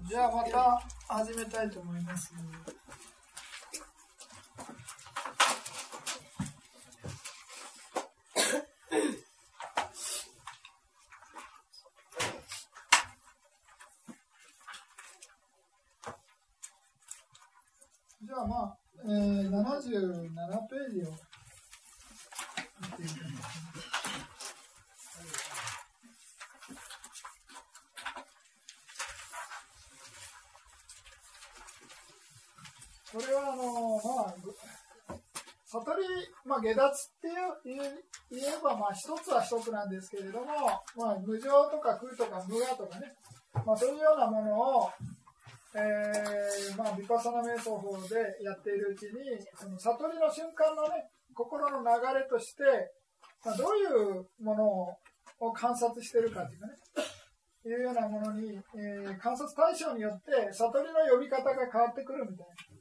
[0.00, 2.32] じゃあまた始めたいと思います。
[18.22, 19.58] じゃあまあ、えー、77
[20.68, 21.12] ページを
[22.80, 23.62] 見ていきます。
[33.12, 34.34] これはあのまあ
[35.66, 36.02] 悟り、
[36.74, 37.28] まあ、下脱って
[38.30, 40.46] 言えば、まあ、一つは一つなんですけれども、
[40.96, 43.12] まあ、無常とか空とか無我とかね、
[43.64, 44.52] まあ、そういうようなもの
[44.84, 44.90] を、
[45.74, 48.14] えー、まあ、ヴィパサナ瞑想法で
[48.44, 52.64] やっているうちに、その悟りの瞬間のね、心の流れとして、
[53.44, 56.74] まあ、どういうものを観察してるかっていうかね、
[57.64, 62.72] いうようなものに、えー、観察対象によって悟りの呼び方が変わってくるみたいな。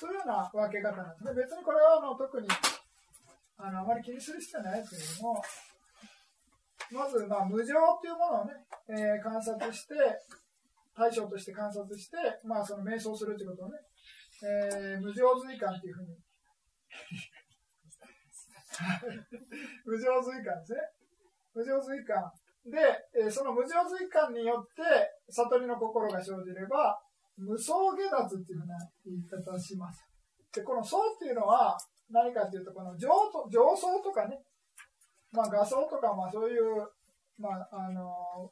[0.00, 1.44] そういうような分け方なんですね。
[1.44, 2.48] 別にこれはあの特に
[3.62, 5.42] あのあまり気にする必要はないですけれども、
[6.92, 8.52] まず、まあ、無常というものをね、
[8.88, 9.94] えー、観察して、
[10.96, 13.78] 対象として観察して、まあ、その瞑想するということをね、
[14.42, 16.16] えー、無常随感というふうに
[19.84, 20.80] 無常随感ですね。
[21.54, 22.32] 無常随感。
[22.66, 22.76] で、
[23.26, 24.82] えその無常随感によって
[25.28, 27.00] 悟りの心が生じれば、
[27.36, 30.04] 無双下脱っていうふうな言い方をします。
[30.52, 31.78] で、この層っていうのは
[32.10, 34.38] 何かっていうと、この上と上層とかね、
[35.32, 36.86] まあ画像とか、まあそういう、
[37.38, 38.50] まああの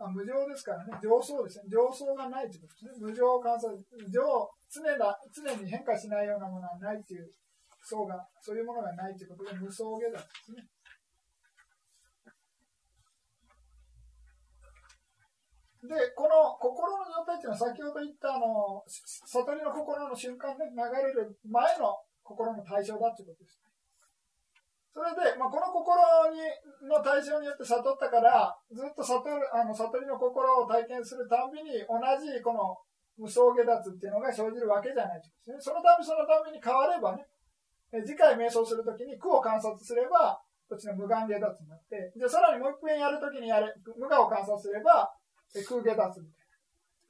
[0.00, 1.64] あ無常ですからね、上層ですね。
[1.68, 3.12] 上層がないということですね。
[3.12, 3.76] 無常観察、
[4.08, 4.20] 上、
[4.72, 7.28] 常だ、常に変化しないようなものはないという
[7.84, 10.64] 層が、そういうものがないということで、無双下脱ですね。
[15.80, 23.60] で、この心の状態っていうのは先ほど言ったあの、悟りの心の瞬間で流れる前の心の対象だっていうことです。
[24.92, 25.96] それで、まあ、この心
[26.34, 26.42] に
[26.84, 32.76] の対象によって悟ったから、ずっと悟るあの悟りの心を体験するたびに、同じこの
[33.16, 35.56] 無双下脱っていうのが生じるわけじゃないですね。
[35.60, 37.24] そのためそのために変わればね、
[38.04, 40.36] 次回瞑想するときに苦を観察すれば、
[40.68, 45.10] こっちの無眼下脱になって、で、さらにもう一遍やるときにやれ、無我を観察すれば、
[45.52, 46.46] 空下脱みたい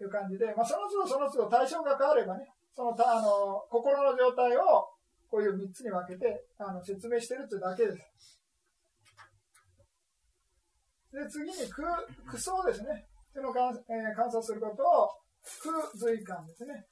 [0.00, 4.88] な、いう感じで、まあ、その都度その都度対象が変わればね、そのたあの心の状態を
[5.28, 8.40] こういう3つに分けてあの説明してるというだけです。
[11.12, 11.90] で、次に空、
[12.26, 13.06] 空想ですね。
[13.30, 15.10] っていうのを観,、えー、観察することを
[15.62, 16.86] 空随感ですね。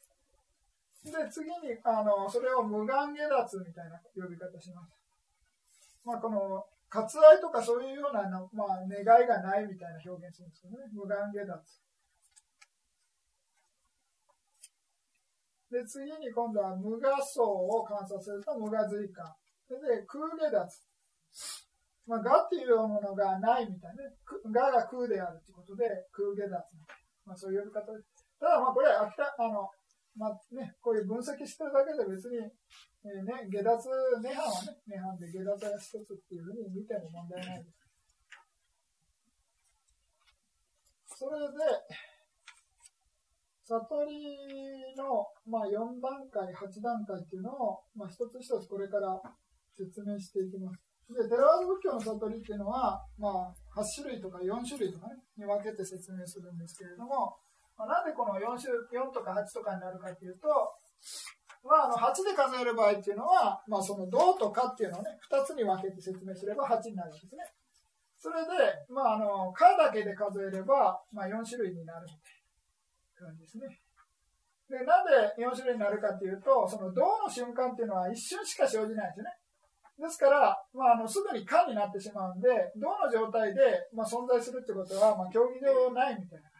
[1.04, 4.94] で、次に、あの、それを無眼下脱みたいな呼び方します。
[6.04, 10.84] まあ、この、割愛とかそういうようなの、まあ、願いがないみたいな表現するんですけどね。
[10.92, 11.60] 無眼下脱。
[15.70, 19.28] で、次に今度は無我相を観察すると無我随感。
[19.68, 19.76] で、
[20.08, 20.88] 空下脱。
[22.08, 24.16] まあ、我っていうものがないみたいなね。
[24.48, 26.56] 我が空であるということで、空下脱。
[27.26, 28.08] まあ、そういう呼び方です。
[28.40, 29.68] ただ、まあ、これ、秋田、あの、
[30.18, 32.50] まあね、こういう分析してるだけで別に
[33.06, 33.88] えーね、下脱、
[34.20, 37.78] 涅槃はね、涅槃で下脱が一つっていうふうに見ても問題ないです。
[41.14, 41.56] それで、
[43.64, 49.14] 悟りの、まあ、4段階、8段階っていうのを、まあ、一つ一つこれから
[49.76, 50.82] 説明していきます。
[51.14, 57.38] で、テラワー仏教の悟りっていうのは、まあ、8種類とか4種類とかね、に分けて説明するんですけれども、
[57.86, 60.48] なんでこの 4, 種4とか8とかになるかっていうと、
[61.62, 67.44] まあ、あの8で数える場合っていうのは、まあ、その「どう」と「か」っていうのをね2つに分けて説明すれば8になるんですね。
[68.18, 68.50] それで、
[68.88, 73.68] まあ、あの「か」だけで数えれば、まあ、4種類になるみたいな感じですね。
[74.68, 79.38] でなんで4種類になるかっていうと、その「どう」の瞬間っていうのは一瞬しか生じないんですね。
[79.98, 86.57] ですから、まあ、あのすぐに「か」になってしまうんで、どの状態で、まあ、存在するってことは、まあ、競技場ないみたいな。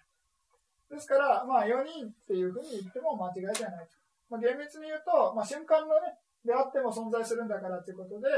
[0.91, 3.93] ですから、まあ、4人っていうふうに言っても間違いじゃないと。
[4.31, 8.29] まあ、厳密に言うと、まあ、瞬間のね、であっても存在するんだからということで、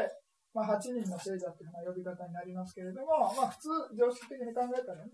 [0.55, 5.11] まあ、8人の聖者というような呼び方になりますけれども、まあ、普通、常識的に考えたらね、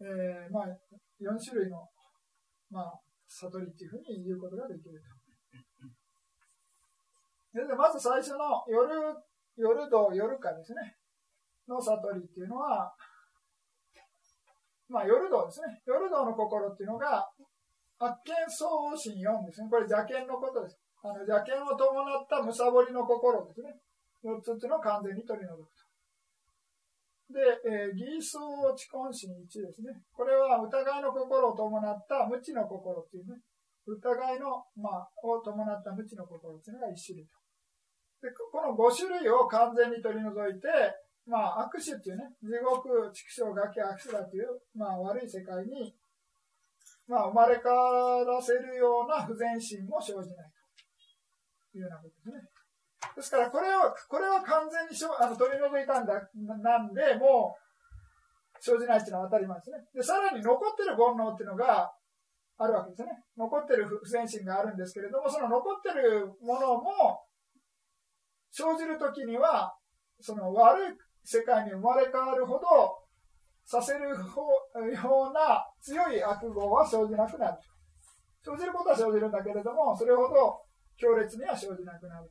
[0.00, 0.68] えー、まあ、
[1.20, 1.88] 4種類の、
[2.70, 5.18] まあ、悟りっていうふうに言うことができると。
[7.66, 8.94] でまず最初の夜、
[9.56, 10.96] 夜道、夜かですね、
[11.66, 12.94] の悟りっていうのは、
[14.88, 15.80] まあ、夜道ですね。
[15.86, 17.28] 夜道の心っていうのが、
[17.98, 19.68] 発見相応心4ですね。
[19.68, 20.78] これ邪見のことです。
[21.02, 23.74] あの邪見を伴ったむさぼりの心ですね。
[24.24, 25.88] 4つっていうのを完全に取り除くと。
[27.28, 28.40] で、えー、偽装
[28.72, 29.92] 知根心1ですね。
[30.14, 33.36] これは疑いの心を伴った無知の心っていうね、
[33.86, 34.00] 疑
[34.34, 37.36] いの、まあ、を伴った無知の心っていうのが1種類と。
[38.22, 40.66] で、この5種類を完全に取り除いて、
[41.28, 45.94] まあ、悪種っていうね、地獄、畜生、崖、悪種だという、まあ、悪い世界に、
[47.06, 50.50] まあ、生まれ変わらせるような不全心も生じない
[51.70, 52.48] というようなことですね。
[53.14, 56.16] ですから、これを、これは完全にしょあの取り除いたんだ、
[56.62, 57.68] なんで、もう、
[58.60, 59.76] 生じないっていうのは当たり前ですね。
[59.94, 61.92] で、さらに残ってる煩悩っていうのが
[62.56, 63.12] あるわけですね。
[63.36, 67.22] 残ってる不全心があるんですけれども、その残ってるものも、
[68.50, 69.76] 生じるときには、
[70.20, 70.96] その悪い
[71.28, 73.04] 世界に生まれ変わるほど、
[73.62, 77.58] させるような強い悪号は生じなくなる。
[78.42, 80.64] 生じることは生じるんだけれども、それほど
[80.96, 82.30] 強烈には生じなくなる。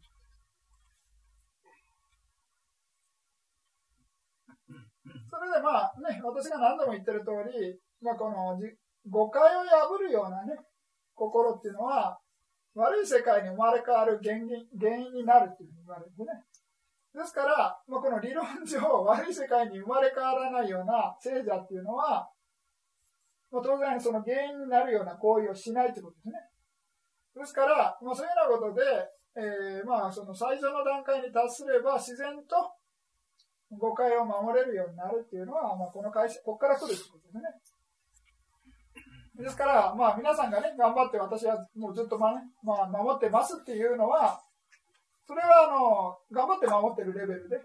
[5.29, 8.57] それでまあね、私が何度も言ってる通り、まあ、この
[9.07, 10.57] 誤解を破るようなね、
[11.13, 12.17] 心っていうのは、
[12.73, 14.47] 悪い世界に生まれ変わる原因
[14.79, 16.33] 原因になるっていうふうに言われるんですね。
[17.17, 22.29] ですから、まあ、この理論上、悪い世界に生まれ変わらないような聖者っていうのは、
[23.51, 26.33] まあ、当然その原因になるような行為をしないということですね。
[27.35, 28.81] ですから、まあ、そういうようなことで、
[29.37, 32.55] えー、まあその最初の段階に達すれば自然と
[33.69, 37.43] 誤解を守れるようになるっていうのは、まあ、この会社、ここから来るってことですね。
[39.43, 44.41] ですから、まあ皆さんがね、頑張って私はもうずっとま、ね、まあ、守ってますっていうのは、
[45.27, 47.59] それはあの、頑張って守ってるレベルで、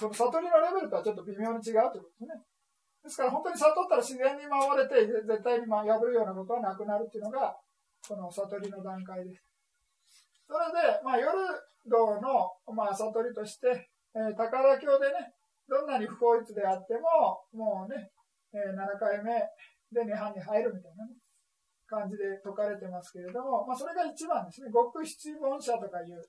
[0.00, 2.40] その悟りのレベルとはちょっと微妙に違うということですね。
[3.04, 7.52] ですから本当に悟ったら自然に守れて、絶対に破るようなことはなくなるっていうのが、
[8.08, 9.44] この悟りの段階です。
[10.48, 11.36] それで、まあ、夜
[11.84, 13.68] 道の、まあ、悟りとして、
[14.16, 15.36] えー、高田教でね、
[15.68, 18.08] どんなに不法律であっても、もうね、
[18.52, 19.36] えー、7回目
[19.92, 21.12] で涅槃に入るみたいなね、
[21.90, 24.70] 感じで説かれてますけれども、まあ、それが一番ですね。
[24.70, 26.22] 極七本社とかいう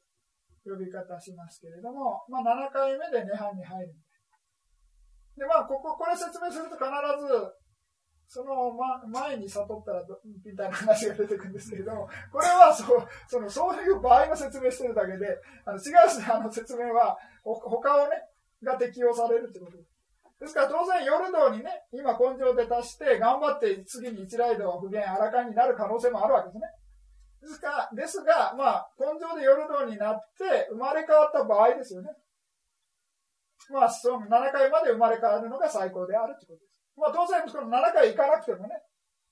[0.65, 3.93] 呼び方しますけれども、まあ、7回目で涅槃に入る。
[5.37, 6.89] で、まあ、ここ、これ説明すると必
[7.21, 7.61] ず、
[8.27, 18.15] その、ま、前に悟ったらみたいな話が出てくるんですけれども、これはそう、その、そういう場合の説明してるだけで、あの違うし、あの説明は、他をね、
[18.63, 19.90] が適用されるってことです。
[20.41, 26.65] ですから当然、夜道にね、今根性で足して、頑張って次に一来道不言、荒かになる可能性もあるわけですね。
[27.41, 32.09] ですから、ですが、まあ、根性で夜道になって生まれ変わった場合ですよね。
[33.69, 36.81] まあ、その7回まで生まれ変わるのが最高であるということです。
[36.97, 38.81] まあ当然、その7回行かなくてもね、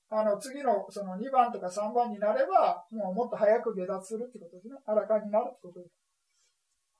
[0.10, 4.78] あの、次のその2番とか3番になれば、もうもっと早く下脱するってことですね。
[4.86, 5.94] あらかになるってことです。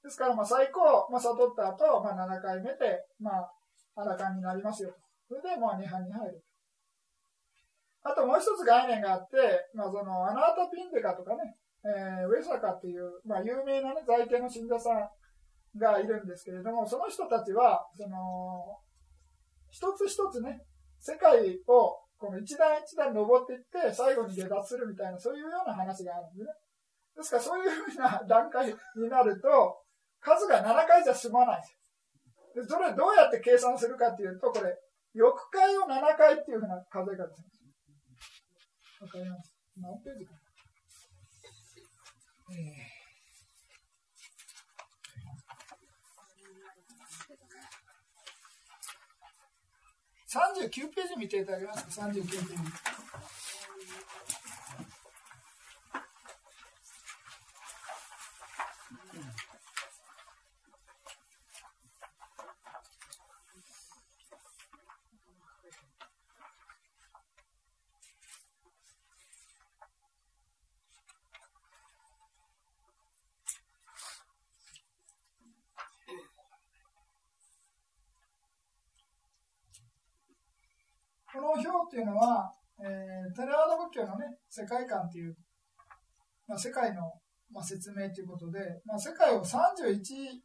[0.04, 3.52] ですから、まあ最高、まあ悟った後、まあ7回目で、まあ、
[4.00, 4.96] あらかになりますよと。
[5.28, 6.44] それで、まあ2班に入る。
[8.04, 9.36] あともう一つ概念があって、
[9.76, 18.80] まあその、アナータピンデカとかね、えー、ウェサカっていう、まあ有名なね、在家の信者さんがいるんですけれども、その人たちは、その、
[19.70, 20.64] 一つ一つね、
[21.00, 26.48] 世界をこの一段一段登っていって、最後に下脱するみたいな、そういうような話があるんですね。
[27.16, 29.84] ですから、そういうふうな段階になると、
[30.20, 31.79] 数が7回じゃ済まないんですよ。
[32.56, 34.76] で、それどうやって計算するかっていうと、これ、
[35.14, 37.60] 翌回を7回っていうふうな数え方です。
[39.02, 40.40] わかります何ページかな、
[42.52, 43.00] えー
[50.30, 52.54] 39ページ見ていただけますか、39ページ。
[81.90, 85.36] っていうのは、えー、テラード仏教のね、世界観っていう、
[86.48, 87.02] まあ、世界の、
[87.52, 89.98] まあ、説明ということで、まあ、世界を31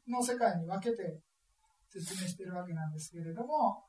[0.09, 1.21] の世界に分けて
[1.89, 3.85] 説明してるわけなんですけれども、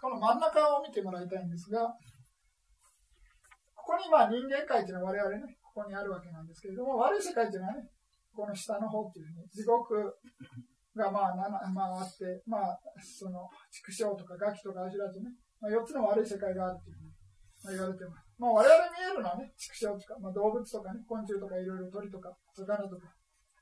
[0.00, 1.86] この真ん中を見てもらいたいんですが、
[3.74, 7.82] ここにまあ人間界というのは我々ね、ここにあるわけなんですけれども、悪い世界というのはね、
[8.34, 9.94] この下の方っていうね、地獄
[10.96, 17.10] がまあ、まあ、って、まあ、その、畜生とかガキとかアシュラとね、まあ、4つの悪い世界があるというふうに、
[17.64, 18.26] まあ、言われてます。
[18.38, 23.12] まあ、我々見えるのはね、畜生とか、まあ、動物とかね、昆虫とかいろいろ鳥とか、魚とか、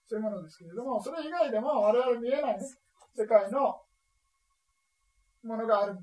[0.06, 2.62] そういうものですけれども、それ以外でも我々見えない、ね、
[3.14, 3.82] 世界の
[5.44, 6.02] ものがあるん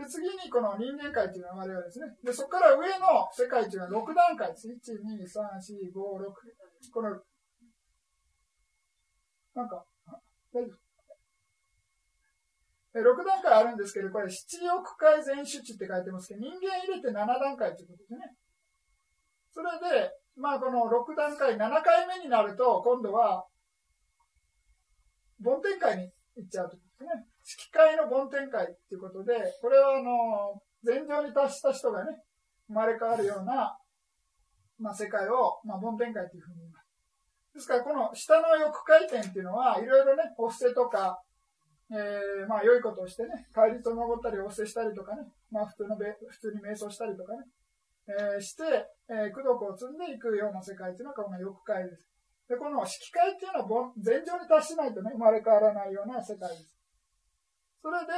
[0.00, 2.06] で、次にこの人間界というのは我々ですね。
[2.24, 4.68] で、そこから上の世界というのは6段階です。
[4.68, 6.92] 1、2、3、4、5、6。
[6.92, 7.20] この、
[9.54, 9.84] なんか、
[10.52, 10.90] 大丈夫
[12.98, 18.18] 6段階あるんですけど、これ七億回全種値って書いてますけど、人間入れて7段階ということですね。
[19.52, 23.46] それで、まあこの6段階、7回目になると、今度は、
[25.40, 27.26] 梵天界に行っちゃうということですね。
[27.44, 32.22] 色界の梵天界ということで、これはあの、前場に達した人がね、
[32.66, 33.78] 生まれ変わるような、
[34.78, 36.69] まあ世界を、まあ梵天界というふうに。
[37.54, 41.20] ですから、この下の欲回転っていうのは、いろいろね、お布施とか、
[41.90, 47.38] えー、まあ、良いことをしてね、戒律を守ったり、お布施したりとかね、まあ、普通のべ普通に瞑想したりとかね、
[48.06, 48.62] えー、して、
[49.10, 52.06] えー、功徳を積んでいくような世界っていうのがこの欲界です。
[52.48, 56.74] で、この色界っていうのは前上に達しないとね、生まれ変わらないような世界です。
[57.82, 58.14] それで、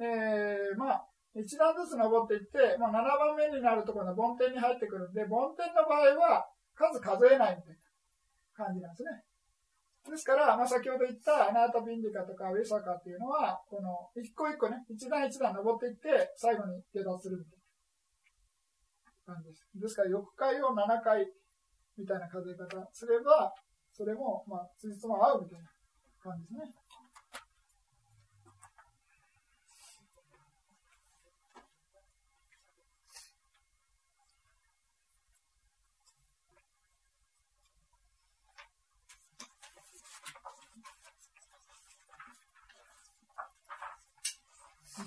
[0.00, 7.89] えー、まあ、一段ずつ登っていって、まあ、7番目になるところの梵天に入ってくるんで、梵天の場合は数数えないみたいな
[8.60, 9.24] 感じなんですね。
[10.04, 17.60] ですから、まあ、先ほど言ったアナータ・ビンディカとかウェサカっていうのは、この一個一個ね、一段一段登っていって、最後に下脱するみたい
[19.28, 19.68] な感じです。
[19.74, 21.24] ですから、欲回を7回
[21.96, 23.52] みたいな数え方すれば、
[23.92, 25.68] それも、まあ、つじつま合うみたいな
[26.22, 26.79] 感じですね。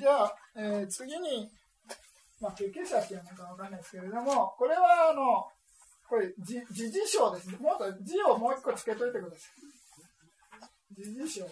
[0.03, 1.49] じゃあ、えー、次に、
[2.41, 5.49] まあ、経験者っていうのかわかんないですけれども、これは、あの、
[6.09, 7.49] これ、時事象です。
[7.51, 9.47] もっと字をもう一個つけといてくださ
[10.91, 10.93] い。
[10.93, 11.47] 時事象。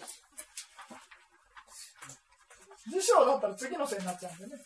[2.90, 4.62] 辞書だったら次のせいになっちゃうんでね。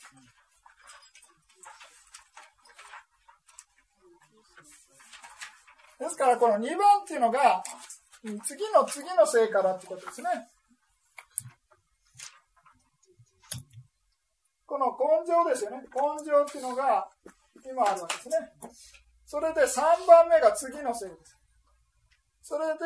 [6.00, 7.62] ですから、この2番っていうのが、
[8.44, 10.50] 次の次のせいからってことですね。
[14.76, 15.78] この根性ですよね。
[15.88, 17.09] 根性っていうのが
[17.64, 18.37] 今あるわけですね。
[19.25, 21.38] それで3番目が次のせいです。
[22.42, 22.85] それで、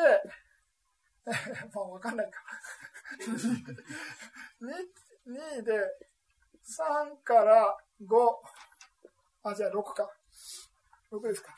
[1.27, 1.31] え
[1.75, 2.41] もうわかんないか。
[4.63, 4.71] 2,
[5.59, 5.73] 2で
[6.63, 8.41] 3から5。
[9.43, 10.09] あ、じゃあ6か。
[11.11, 11.57] 6ですか。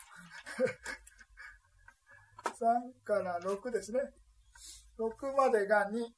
[2.58, 4.00] 3から6ですね。
[4.98, 6.10] 6までが2。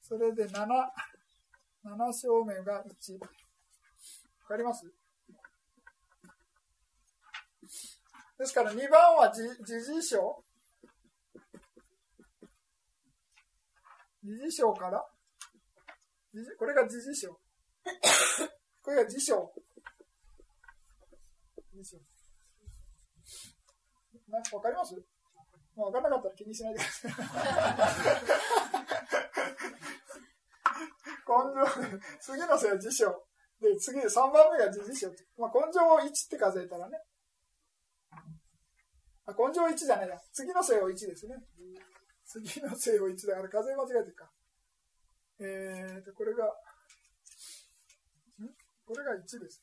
[0.00, 0.92] それで7。
[1.84, 3.20] 7正面が1。
[3.20, 3.28] わ
[4.48, 4.86] かります？
[8.38, 10.42] ですから2番は時事象。
[14.22, 15.04] 時事象から
[16.58, 17.38] これが時事象。
[18.82, 19.36] これが辞書。
[24.52, 24.94] わかります？
[25.76, 27.12] わからなかったら気にしないでください。
[31.26, 33.06] 根性、次のせは辞書。
[33.60, 35.08] で、次、3番目が辞書。
[35.38, 36.98] まあ、根性を1って数えたらね。
[39.26, 40.20] あ、根性1じゃないや。
[40.32, 41.36] 次のせを1ですね。
[42.26, 44.30] 次のせを1だから数え間違えてるか。
[45.40, 46.48] えーと、これが、ん？
[48.86, 49.62] これが1です。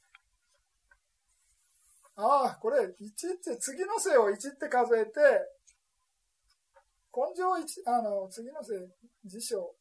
[2.15, 2.91] ああ、これ、1っ
[3.43, 5.11] て次のせを1って数えて、
[7.13, 8.73] 根性1、あの、次のせ、
[9.25, 9.75] 辞書、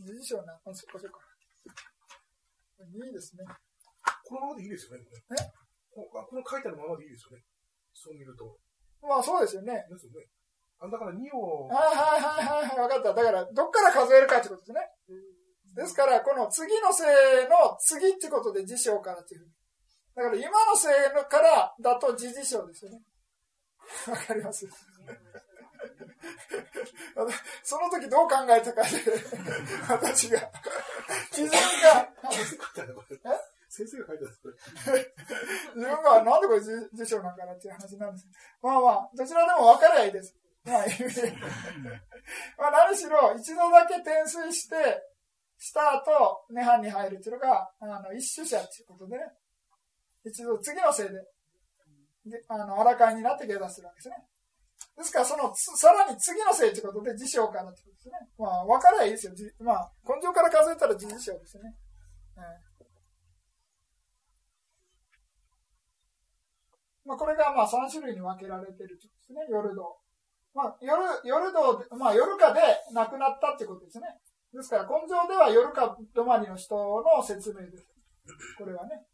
[0.00, 1.20] 辞書な、あ、そっかそっか。
[2.84, 3.44] いいですね。
[4.24, 5.04] このままでいいですよね。
[5.06, 5.36] え？
[5.94, 7.44] この書いてあるままでいいですよね。
[7.94, 8.58] そう見ると。
[9.00, 9.86] まあそうですよね。
[9.88, 10.26] ですよね。
[10.80, 11.68] あだから2を。
[11.68, 13.14] はいはいはいはい、わかった。
[13.14, 14.80] だから、どっから数えるかってことですね。
[15.74, 17.04] ですから、この次のせ
[17.46, 19.46] の次ってことで辞書からっていう
[20.14, 23.00] だから今のせのからだと辞辞書ですよね。
[24.08, 24.66] わかります？
[27.62, 28.88] その時どう考えたかで、
[29.88, 30.40] 私が、
[31.30, 32.08] 基準が、
[33.68, 34.54] 先生が書いたんです、これ。
[35.74, 38.28] 自分がなんでこれ辞書なんかなっていう話なんです。
[38.62, 40.34] まあまあ、どちらでも分かりゃいいです。
[40.64, 40.84] まあ、
[42.58, 44.76] まあ何しろ、一度だけ転水して、
[45.58, 49.24] した後、涅槃に入るっていうのが、あの、一種者っていうことでね、
[50.24, 51.12] 一度次のせいで、
[52.26, 54.16] であの、荒いになって下脱するわけですね。
[54.96, 58.14] ですから、その、さらに次のせいということで、辞書からってことですね。
[58.38, 59.32] まあ、分かればいですよ。
[59.60, 61.74] まあ、根性から数えたら辞書ですね。
[67.04, 69.98] まあ、これがまあ3種類に分けられてるということですね、夜道。
[70.54, 72.60] まあ、夜、夜道、まあ、夜かで
[72.92, 74.06] 亡くなったってことですね。
[74.54, 77.86] ですから、根性では夜か止まりの人の説明です。
[78.56, 79.04] これはね。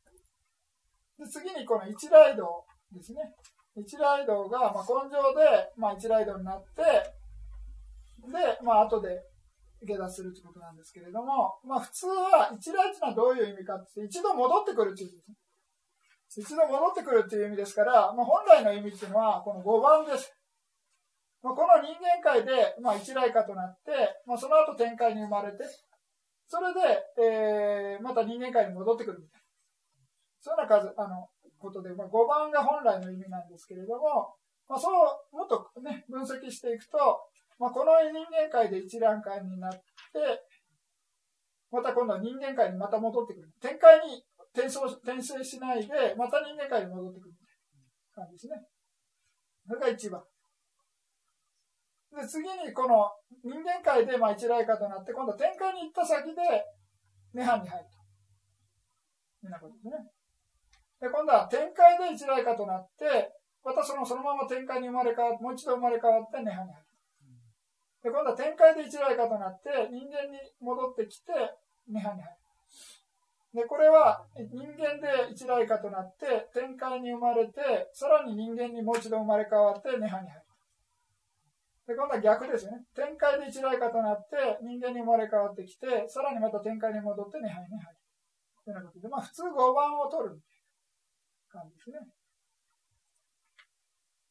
[1.18, 3.20] で次にこの一来道ですね。
[3.76, 9.22] 一来道が、まあ、根性で、まあ、一来道になって、で、まあ、後で
[9.82, 15.16] 下脱するということなんですけれども、まあ、普通は一来というのはどういう意味かって、一度戻ってくるというで
[16.28, 16.40] す。
[16.40, 20.32] 一度戻ってくるという意味ですから、まあ、本来の意味っていうのは、この5番です。
[21.42, 23.90] まあ、この人間界で、まあ、一来化となって、
[24.26, 25.64] まあ、その後天界に生まれて、
[26.46, 26.80] それで、
[27.22, 29.46] えー、また人間界に戻ってくるみたいな。
[30.40, 31.28] そういうような数、あの、
[31.60, 34.34] ことで、まあ、5番が本来の意味なんですけれども、
[34.68, 36.98] まあ、そう、もっとね、分析していくと、
[37.58, 39.78] まあ、この人間界で一覧界になって、
[41.70, 43.52] また今度は人間界にまた戻ってくる。
[43.60, 44.24] 天界に
[44.54, 47.34] 転送、転生しないで、また人間界に戻ってくる
[48.14, 48.56] 感じですね。
[49.68, 50.22] それが一番。
[52.16, 53.10] で、次にこの
[53.44, 56.42] 人間界でまあ一来化となって、今度は天界に行った先で、
[57.34, 58.00] 涅槃に入ると。
[59.46, 60.19] いうようなことですね。
[61.00, 63.33] で、今度は天界で一来化となって、
[63.64, 66.90] またそのそのまま天界に生まれ変わって、もう一度生まれ変わって涅槃に入る。
[68.04, 71.33] で、今度は天界で一来化となって、人間に戻ってきて、
[71.88, 72.40] 涅槃に入る。
[73.52, 80.50] で、これは人間で一来化となって、天界に生まれて、さらに人間にもう一度生まれ変わって、涅槃に入る。
[81.88, 82.85] で、今度は逆ですよね。
[82.95, 87.99] 天界で一来化となって、人間に生まれ変わってきて、さらにまた天界に戻って涅槃に入る。
[88.64, 90.38] というようなことで、まあ普通5番を取る
[91.50, 91.99] 感じですね。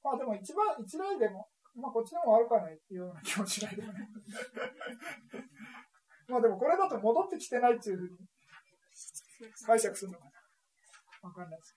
[0.04, 4.08] まあでも一番、一来でも、まあこっちでも悪くはないっていうような気持ちないでもね。
[6.28, 8.18] まあでもこれだと戻ってきてないっていうふうに
[9.66, 10.32] 解釈するのかな。
[11.22, 11.76] わかんないです。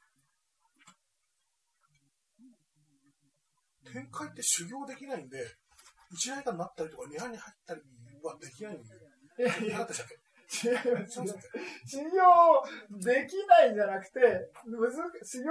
[3.93, 5.39] 展開って修行できないんで、
[6.11, 7.83] 一来がになったりとか、二班に入ったり
[8.23, 8.89] はできないんで。
[9.39, 9.87] いやいや、
[10.53, 10.77] 修行
[13.01, 14.21] できないんじゃなくて、
[14.67, 15.49] むず修行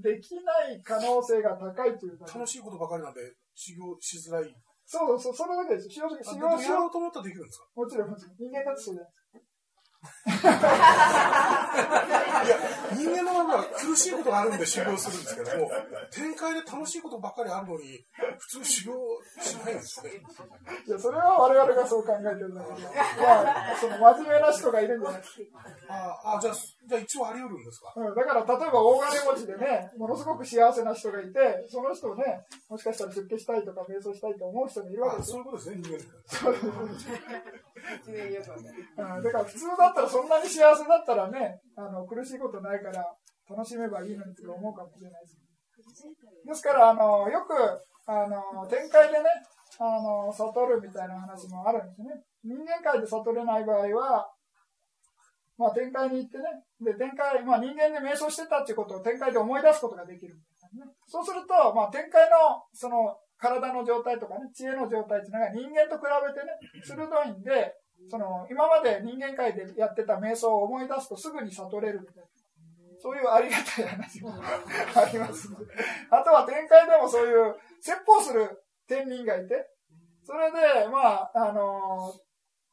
[0.00, 3.20] できない可能性が高いという楽しいことばかりなんで、
[3.54, 4.54] 修行しづらい。
[4.84, 5.88] そうそう、それだけです。
[5.90, 7.66] 修行修行しようと思ったらできるんですか？
[7.74, 8.36] もちろん、もちろん。
[8.38, 9.25] 人間だってそうじゃないですか。
[12.46, 12.56] いや、
[12.94, 15.70] 人間のまま苦しいことがあるんで修行するんですけども、
[16.10, 18.04] 展開で楽しいことばっかりあるのに、
[18.38, 18.92] 普通修行
[19.40, 20.10] しないんですね。
[20.86, 25.28] いや、それは我々がそう考えてるんだけど、まあ、その真面目な人がいるんじゃなくて。
[25.88, 35.98] ああ、じゃあ、じゃあ一応あり得るんですか、うん、だから、例えば大金持ちでね、ものすごく幸せな人がいて、その人をね、もしかしたら出家したいとか瞑想したいと思う人もいるわけですそういうことですね、人間
[38.96, 43.04] うん、だから普通だったらそんなに幸せだったらね、あの苦しいことないから
[43.48, 45.38] 楽しめばいいのにと思うかもしれないです。
[46.46, 47.54] ですから、あのよく
[48.06, 49.24] あの展開でね、
[49.78, 52.08] あの悟るみたいな話もあるんですね。
[52.44, 54.30] 人間界で悟れない場合は、
[55.58, 56.44] まあ、展開に行ってね、
[56.80, 60.36] で展開、まあ、人間で瞑想してたっていうことを展開で思い出すことができる、
[61.06, 67.74] そうすると、まあ、展開のその体の状態とかね、知恵の状態っていうのが人間と比べてね、鋭いんで、
[68.08, 72.22] その、今まで人間界でやってた瞑想を思い出すとすぐに悟れるみたいな。
[72.98, 75.48] そういうありがたい話もあります
[76.10, 79.68] あとは展開でもそういう説法する天人がいて、
[80.24, 82.12] それで、まあ、あの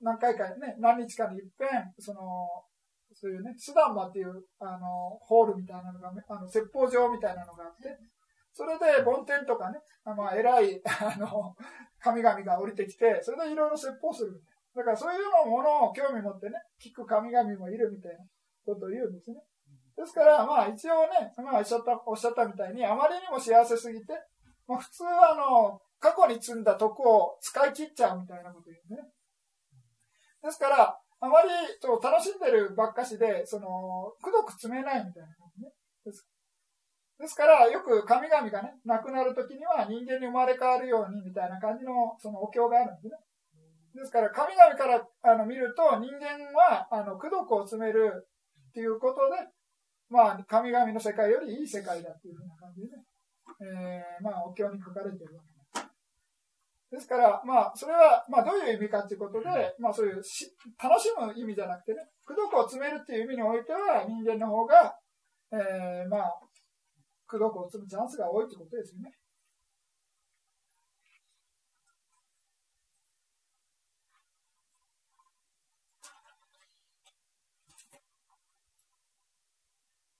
[0.01, 2.19] 何回かね、何日かに一遍、その、
[3.13, 7.97] そういうね、スダンマっていう、あの、ホールみたいなのが、あの、説法場みたいなのがあって、
[8.53, 11.55] それで、梵天とかね、まあ、偉い、 あの、
[11.99, 14.41] 神々が降りてきて、それでいろいろ説法する。
[14.75, 18.25] だからそういうのものを興味持ってね、聞く神々もいるみたいな
[18.65, 19.37] ことを言うんですね。
[19.95, 24.13] ですから、まあ一応ね、まあおっしゃった、おっしゃったみたいに、あまりにも幸せすぎて、
[24.67, 29.09] まあ普通はあの、過去に積んだ徳を使い切っちゃうみたいなこと言うね。
[30.41, 35.71] ですから、あまりと楽しんでるばっかしで、その、くどく積めないみたいなね。
[36.03, 36.27] です
[37.23, 43.15] ですから、よく神々がね、亡くなるときには人間に生まれ変わるようにみたいな感じのそのお経があるんですね。
[43.95, 49.39] ですから、神々からあの見ると、人間は、あの、功徳を詰めるっていうことで、
[50.09, 53.03] まあ、神々の世界よりいい世界だっていうふうな感じでね、
[53.63, 55.87] えー、まあ、お経に書かれているわけで
[56.91, 56.99] す。
[56.99, 59.47] ですから、まあ、それは、まあ、どういう意味かということで、
[59.79, 64.97] まあ、そういうし、楽しむ意味じゃなくてね、功徳を詰めるっていう意味においては、人間の方が、
[65.53, 66.33] えー、まあ、
[67.33, 69.11] 功徳を積むチャンスが多いってことですよね。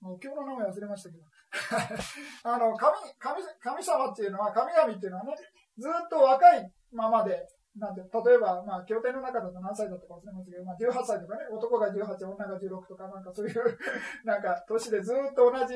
[0.01, 1.23] もう今日の名前忘れましたけど。
[2.43, 5.33] あの神神神様っていうのは、神々っていうのはね、
[5.77, 7.47] ずっと若いままで、
[7.77, 13.77] なんて例えば、まあ、経典の中だと何歳だったか忘れますけど、まあ、18歳とかね、男が18、女が16とか、なんかそういう
[14.25, 15.75] なんか、年でずっと同じ、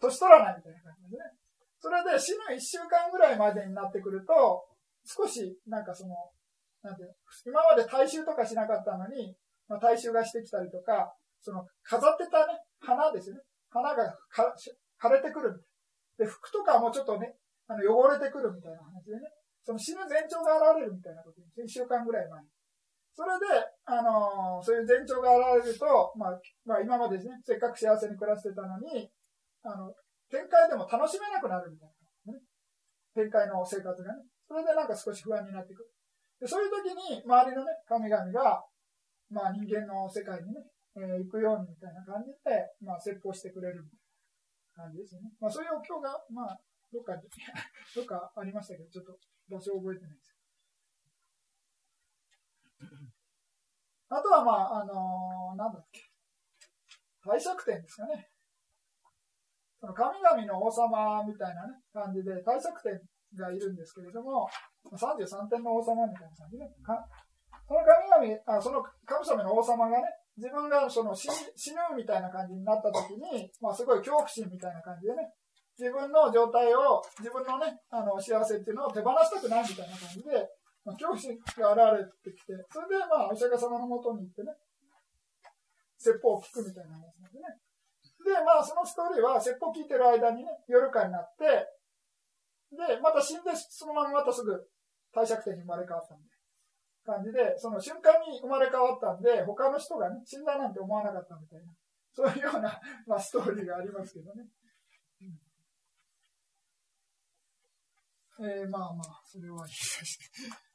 [0.00, 1.40] 年取らないみたいな感じですね。
[1.80, 4.64] それで死ぬ1週間ぐらいまでになってくると、
[5.04, 6.14] 少し、なんかその、
[6.82, 7.14] なんていう
[7.46, 9.36] 今まで大衆とかしなかったのに、
[9.68, 13.42] まあ、大衆がしてきたりとか、その、飾ってたね、花ですよね。
[13.70, 14.02] 花が
[14.36, 15.64] 枯れてくる。
[16.18, 17.36] で、服とかもちょっとね、
[17.68, 19.20] あの、汚れてくるみたいな話でね。
[19.62, 21.62] その死ぬ前兆が現れるみたいなことです。
[21.62, 22.48] 一週間ぐらい前に。
[23.14, 23.46] それで、
[23.84, 29.10] あのー、そういう前兆が現れると、まあ、まあ、今までですね、せっかく幸せに暮らしてたのに、
[29.62, 29.92] あの、
[30.30, 31.90] 展開でも楽しめなくなるみたい
[32.26, 32.40] な、ね。
[33.14, 34.24] 展開の生活がね。
[34.46, 35.90] それでなんか少し不安になってくる。
[36.40, 38.64] でそういう時に、周りのね、神々が、
[39.30, 40.64] まあ人間の世界にね、
[40.96, 43.84] えー、行くようにみたいな感じで、まあ説法してくれる
[44.74, 45.30] 感じですよね。
[45.38, 46.58] まあそういうお経が、まあ、
[46.92, 47.22] どっかに、
[47.94, 49.18] どっかありましたけど、ちょっと
[49.48, 50.34] 場所を覚えてないです。
[54.08, 56.10] あとはまあ、あのー、なんだっけ。
[57.22, 58.32] 帝釈天ですかね。
[59.80, 63.00] その神々の王様みたいなね、感じで、帝釈天
[63.32, 64.44] がいるんですけれども、
[64.92, 66.70] 33点の王様みたいな感じで、ね
[67.70, 70.04] その神々、あその神様の王様がね、
[70.36, 75.32] 自分がその死死ぬみたいな感じになった時に、まあすごい恐怖心みたいな感じでね、
[75.78, 80.44] 自分の状態を、自分のね、あの幸せっていうのを手放したくないみたいな感じで、
[80.84, 84.52] まあ、恐怖心が現れてきて、それでまあお釈迦様のもとに行ってね、
[85.96, 87.69] 説法を聞くみたいな話なんでね。
[88.30, 91.66] で、まあそのストーリーは説法聞いてる間にね、夜間になって、
[92.70, 94.54] で、また死んで、そのまままたすぐ
[95.12, 96.30] 帝釈天に生まれ変わったんで、
[97.04, 101.74] 感じで、その瞬間に生まれ変わったんで、他の人がね、死んだなんて思わなかったみたいな、
[102.14, 104.46] そういうような、まあ、ストーリーがありますけどね。
[108.38, 110.18] うん、えー、まあまあ、それはいいです。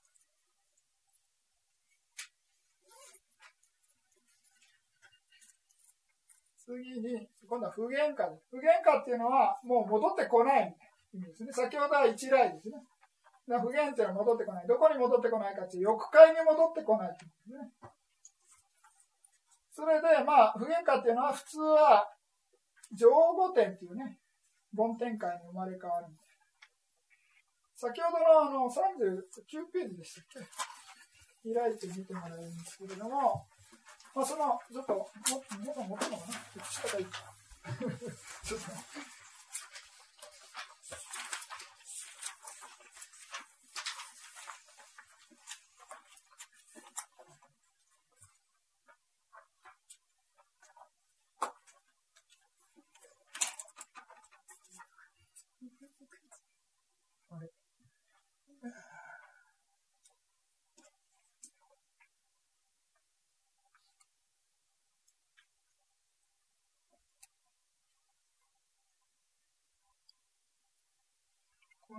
[6.66, 8.36] 次に、今度は不言化で。
[8.50, 10.76] 不言化っていうのは、もう戻ってこない
[11.14, 11.52] 意味ですね。
[11.54, 12.76] 先ほどは一来ですね。
[13.48, 14.68] 不言っていうのは戻ってこない。
[14.68, 17.72] どこに戻ってこないかっていう、欲界に戻ってこないってことですね。
[19.72, 22.10] それで、まあ、不言化っていうのは、普通は、
[22.94, 24.20] 上五点っていうね、
[24.74, 26.08] 梵天界に生まれ変わる
[27.76, 30.44] 先ほどのあの39ページでしたっ
[31.44, 31.54] け？
[31.54, 33.46] 開いてみてもらえるんですけれども、
[34.16, 35.10] まあ、その、ちょっと、も、
[35.60, 36.34] 皆さん持ってるのかな？
[36.34, 37.35] ちょっと下がいいか。
[37.66, 38.12] 呵呵
[38.44, 38.72] 吃草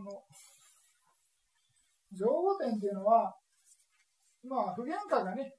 [0.07, 0.23] の、
[2.13, 3.35] 上五点っていうのは、
[4.47, 5.53] まあ、不言化がね、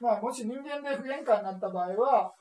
[0.00, 2.32] まあ、もし人間で不言化になった場合は、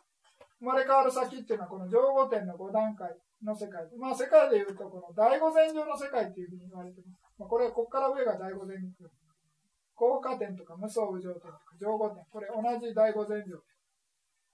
[0.59, 3.11] 生まれ変わる先っていうのは、この上五点の5段階
[3.43, 3.83] の世界。
[3.99, 7.19] まあ、世界でいうと、この第五禅上の世界っていうふうに言われてます。
[7.37, 9.09] まあ、これ、ここから上が第五禅上。
[9.95, 12.23] 効果点とか無双無常点とか上五点。
[12.31, 13.59] これ同じ第五禅上。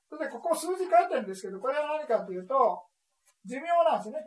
[0.10, 2.82] それで、ここ数字書いてるんですけど、これは何かというと、
[3.46, 4.18] 寿命なんですね。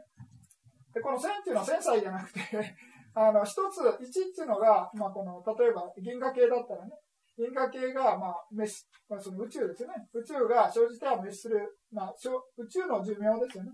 [0.94, 2.40] で、この線っていうのは線歳じゃなくて
[3.14, 6.92] あの、一つ、一っていうのが、まあ、この、例えば、銀河系だったらね、
[7.36, 8.70] 銀河系が、まあ、滅、
[9.08, 10.08] まあ、その宇宙ですよね。
[10.12, 12.14] 宇宙が生じては滅する、まあ、
[12.56, 13.72] 宇宙の寿命ですよね。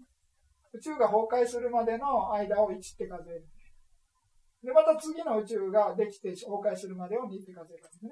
[0.72, 3.46] 宇宙が崩壊するまでの間を1って数える。
[4.62, 8.10] で、また次の宇宙ができて崩壊するまでを2って数えるんですね。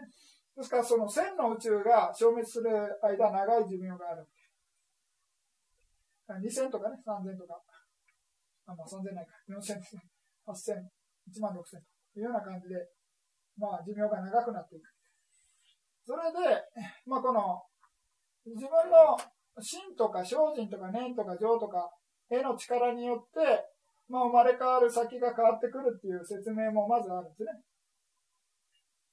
[0.56, 2.70] ですから、その1000の宇宙が消滅する
[3.02, 4.26] 間、長い寿命がある。
[6.40, 7.60] 2000とかね、3000とか。
[8.66, 10.02] あ、まあ3000ないか、4000ですね。
[10.46, 10.82] 8000、
[11.30, 11.78] 1万6000
[12.14, 12.74] というような感じで、
[13.58, 14.90] まあ寿命が長くなっていく。
[16.06, 16.62] それで、
[17.06, 17.62] まあこの、
[18.46, 19.18] 自分の
[19.58, 21.90] 心とか精進とか念とか情とか
[22.30, 23.64] 絵の力によって、
[24.08, 27.50] まあ生まれ変わる先が変わってくるっていう説明もまずあるんですね。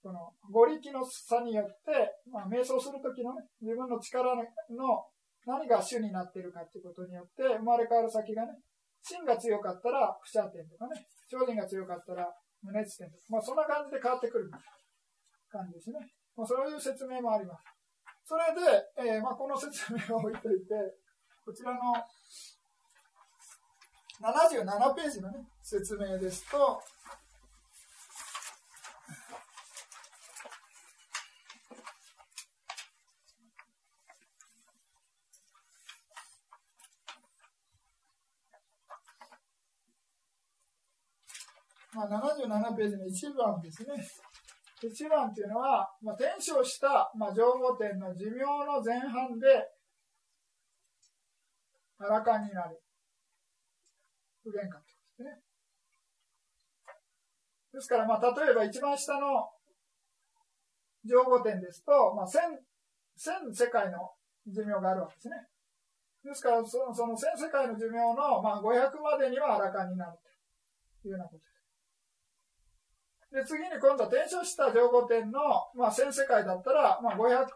[0.03, 0.19] この、
[0.51, 4.43] ご力の差によって、まあ瞑想するときのね、自分の力の
[5.45, 8.53] 何が主になってるかっていうことによって、生まれ変わる先がね、
[9.03, 10.95] 芯が強かったら、不捨点とかね、
[11.27, 12.31] 精進が強かったら、
[12.63, 14.49] 無熱点とか、まあ、そんな感じで変わってくる
[15.51, 15.99] 感じですね。
[16.35, 17.63] まあ、そういう説明もあります。
[18.23, 18.63] それで、
[19.11, 20.73] えー、まあ、この説明を置いといて、
[21.43, 21.79] こちらの、
[24.23, 26.79] 77ページの、ね、説明ですと、
[42.09, 42.21] まあ、
[42.73, 43.95] 77ページの1番ですね。
[44.83, 49.47] 1番っていうのは、まあ、転生した、まあ、上五点の寿命の前半で、
[51.99, 52.81] あらかになる。
[54.43, 55.29] 不限界ですね。
[57.71, 59.47] ですから、まあ、例えば一番下の
[61.05, 62.41] 上五点ですと、まあ、千、
[63.15, 64.11] 千世界の
[64.47, 65.35] 寿命があるわけですね。
[66.25, 70.17] ですから、そのその千世界の寿命の、まあ、500までにはあらかになる
[71.01, 71.52] というようなことです。
[73.33, 75.41] で、次に今度は転生した上五点の、
[75.73, 77.49] まあ、千世界だったら、まあ、500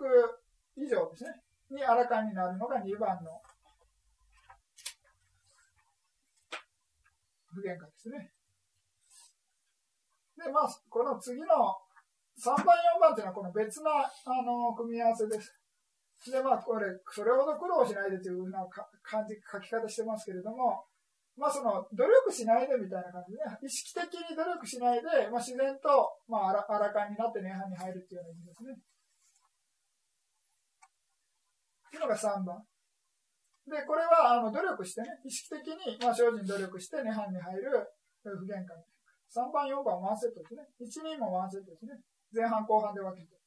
[0.76, 1.30] 以上ですね、
[1.70, 3.40] にあらかになるのが2番の
[7.54, 8.34] 不限界ですね。
[10.36, 11.46] で、まあ、この次の
[12.42, 15.54] 3番、4番というのはこの別な、あの、組み合わせです。
[16.32, 18.66] で、まあ、これ、それほど苦労しないでというような
[19.04, 20.87] 感じ、書き方してますけれども、
[21.38, 28.74] まあその努力しないでみたいな感じで、ね、意識的に努力しないで、まあ、自然と、まあ、あらあらかになって涅槃に入るっていうような意味ですね。
[28.74, 28.78] っ
[31.94, 32.68] ていうのが3番。
[33.70, 38.84] で、これはあの努力してね、意識的に、まあ、精進努力して涅槃に入る不限界。
[39.30, 40.68] 3番、4番ワンセットですね。
[40.82, 42.02] 1、2もワンセットですね。
[42.34, 43.38] 前半後半で分けて。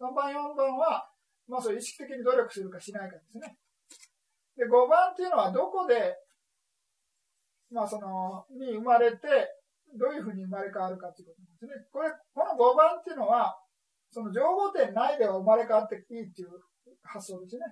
[0.00, 1.12] 3番、4番は、
[1.46, 3.58] まあそう意識的に努力するかしないかですね。
[4.56, 6.23] で、5番っていうのはどこで
[7.74, 9.18] まあ、その、に生まれて、
[9.98, 11.74] どういうふうに生まれ変わるかということですね。
[11.90, 13.50] これ、この5番っていうのは、
[14.10, 16.54] その情報点内では生まれ変わっていいっていう
[17.02, 17.66] 発想ですね。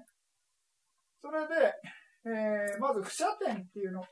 [1.23, 1.55] それで、
[2.27, 4.03] えー、まず、不射点っていうの、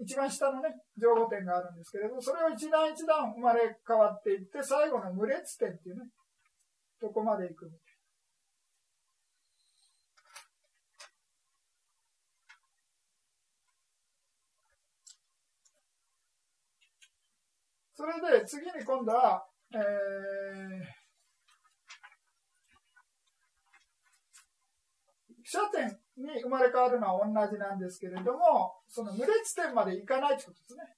[0.00, 6.10] 一番下のね、情報点があるんですけれど、それを一段一段生まれ変わっていって、最後の無列点っていうね、
[7.00, 7.89] とこまで行くみたい
[18.00, 19.80] それで次に今度は、えー、
[25.44, 25.84] 射点
[26.16, 30.96] に生まれ変わるのは同じなんですけれども、その無列点までいかないということですね。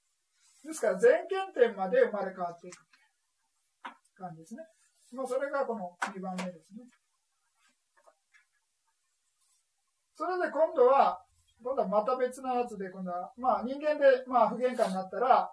[0.63, 2.87] ですから、全検点まで生まれ変わっていく
[4.15, 4.63] 感じですね。
[5.11, 6.87] まあ、それがこの2番目ですね。
[10.15, 11.19] それで今度は、
[11.61, 15.51] 今度はまた別なやつで、今度は、まあ人間で、まあ不限界になったら、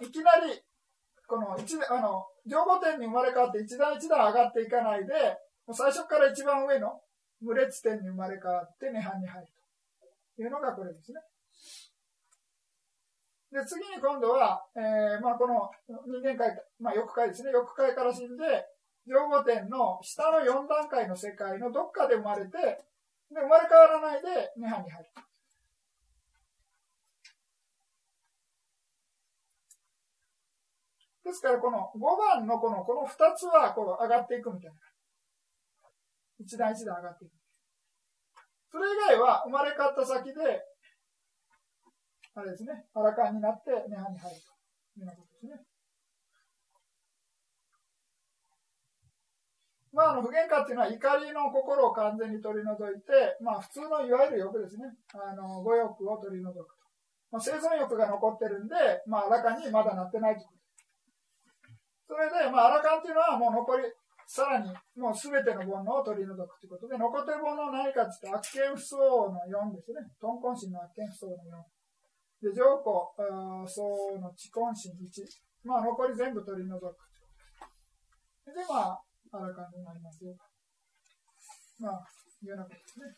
[0.00, 0.60] いきなり、
[1.26, 5.12] この一あの上五点に生まれ変わって一段一段上がっていかないで、
[5.66, 7.00] もう最初から一番上の
[7.40, 9.48] 無列点に生まれ変わって涅槃に入る
[10.36, 11.20] というのがこれですね。
[13.52, 15.70] で、次に今度は、えー、まあこの
[16.06, 17.50] 人間界、まあ欲界ですね。
[17.52, 18.44] 欲界から死んで、
[19.06, 22.58] 上五点の下の4段階の世界のどっかで生まれて、
[23.30, 25.10] で、生まれ変わらないで涅槃に入る
[31.24, 34.76] ですから、この5番のこの、この2つは、こう上がっていくみたいな。
[36.38, 37.32] 一段一段上がっていく。
[38.70, 40.62] それ以外は、生まれ変わった先で、
[42.34, 45.62] あれですね、アラカンになって、涅槃に入るというようなことですね。
[49.92, 54.88] まあ、あの、不喧嘩っていうのは怒りの心を完全に取り除いて、まあ、普通のいわゆる欲ですね。
[55.12, 56.64] あの、五欲を取り除くと。
[57.30, 58.74] まあ、生存欲が残ってるんで、
[59.06, 60.61] まあ、あらかにまだなってないということ
[62.12, 63.88] それで、まあ、アラカンっていうのはもう残り、
[64.28, 64.68] さらに
[65.00, 69.00] もうすべての煩悩を取り除くということで、残ってる煩悩は何かって言って、悪見不相
[69.32, 70.04] の4ですね。
[70.20, 71.40] トンコン心の悪見不相の
[72.44, 72.52] 4。
[72.52, 75.24] で、上皇、相の知根心1。
[75.64, 76.84] まあ、残り全部取り除く
[78.44, 79.00] で、まあ、
[79.32, 80.36] アラカンになりますよ。
[81.80, 82.04] まあ、
[82.44, 83.08] いうようなことですね。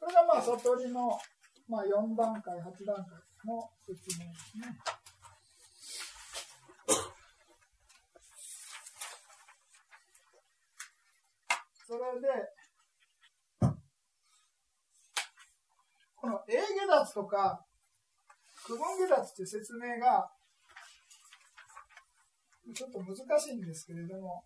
[0.00, 1.12] これがまあ、悟りの、
[1.68, 5.03] まあ、4段階、8段階の説明ですね。
[11.94, 12.26] それで、
[16.16, 17.64] この A 下脱とか、
[18.66, 20.28] 区分下脱っていう説明が、
[22.74, 24.44] ちょっと難しいんですけれども、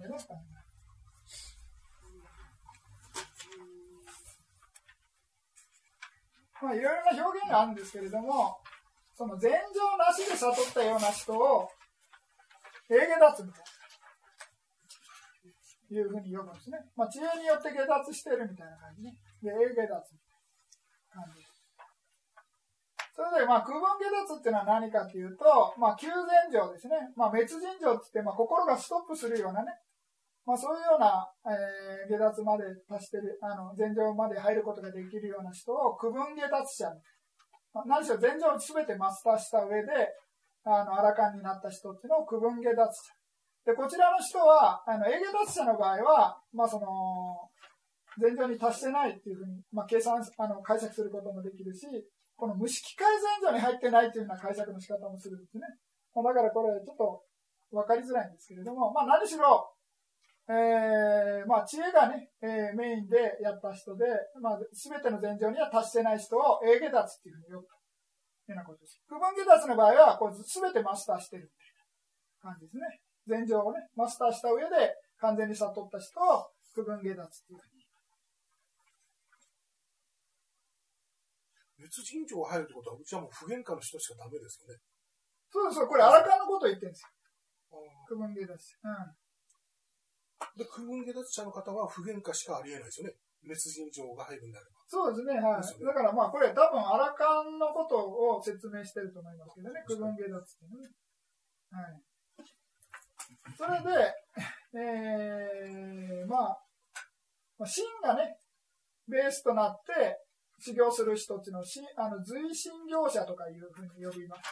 [0.00, 0.40] やろうかな。
[6.62, 8.56] まあ、いろいろな表現があるんですけれども、
[9.16, 11.68] その禅情なしで悟ったような人を、
[12.86, 13.76] 平下脱みたいな
[15.94, 16.78] いうふうに呼ぶんですね。
[16.96, 19.14] まあ、知恵によって下脱してるみたいな感じね。
[19.42, 20.36] で、英下脱みたい
[21.14, 21.56] な感じです。
[23.16, 26.96] それで、まあ、空分下脱っていうのは何かというと、まあ、求善情ですね。
[27.16, 29.72] まあ、滅人情って言って、まあ、心がストップするようなね、
[30.44, 36.86] まあ、そういうような、えー、下脱まで達してる、あの、前情まで入ることができるような人を、区分下脱者。
[36.90, 37.00] まあ、
[37.84, 39.92] 何しろ前情を全てマスターした上で、
[40.64, 43.12] あの、アラカンになった人っていうのを区分下脱者。
[43.66, 47.50] で、こちらの人は、あの、営業脱者の場合は、まあ、その、
[48.16, 51.86] 前情に達してないっていうふうに、まあ、計算、あの、解釈することもできるし、
[52.36, 53.06] この無式改
[53.42, 55.62] 善所に入ってないというような解釈の仕方もするんですね。
[56.14, 57.22] まあ、だからこれ、ちょっと
[57.72, 59.68] 分かりづらいんですけれども、まあ、何しろ、
[60.48, 64.06] えー、まあ、知恵がね、えー、メインでやった人で、
[64.40, 67.74] まあ、すべての前情には達してない人を、英下脱っていうふうに呼ぶと
[68.52, 69.02] いうようなことです。
[69.08, 72.82] 区分下脱の場合は、こう、すべてマスターしてるみたいな感じですね。
[73.26, 77.76] 前情をね、マスターした上で、完全に悟った人を、区分下脱っていうふうに
[81.86, 84.80] 別人情が入るってことは、うちはもう不喧嘩の人しかダメですよね。
[85.50, 87.08] そうです、これ、荒川のことを言ってるんですよ。
[88.08, 88.54] 区分下脱。
[88.84, 89.25] うん。
[90.56, 93.14] で、区分下脱者の方は不喧嘩しかありえないですよね。
[93.46, 94.76] 別人情が入るんであれば。
[94.86, 95.60] そうですね、はい。
[95.60, 100.88] ね、だからまあ、これ多分、荒川のことを説明してると思いますけどね、区分下脱っていうのね。
[101.70, 102.02] はい。
[103.56, 104.14] それで、
[104.78, 108.38] えー、まあ、真がね、
[109.08, 110.26] ベースとなって、
[110.58, 114.42] 修行する人っていうのをしあの随心業者とかいうふうに呼びます。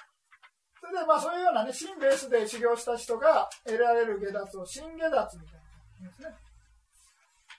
[0.81, 5.64] それでまあそういうようなね、真ベースで修行した人が得られる下脱を真下脱みたいな
[6.09, 6.35] んですね。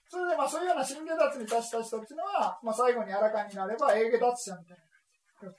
[0.09, 4.83] それでまあそういうような真下脱に達した人っていうのは、まあ最後にあらかになれば英下脱者みたいな
[5.41, 5.57] 感じ。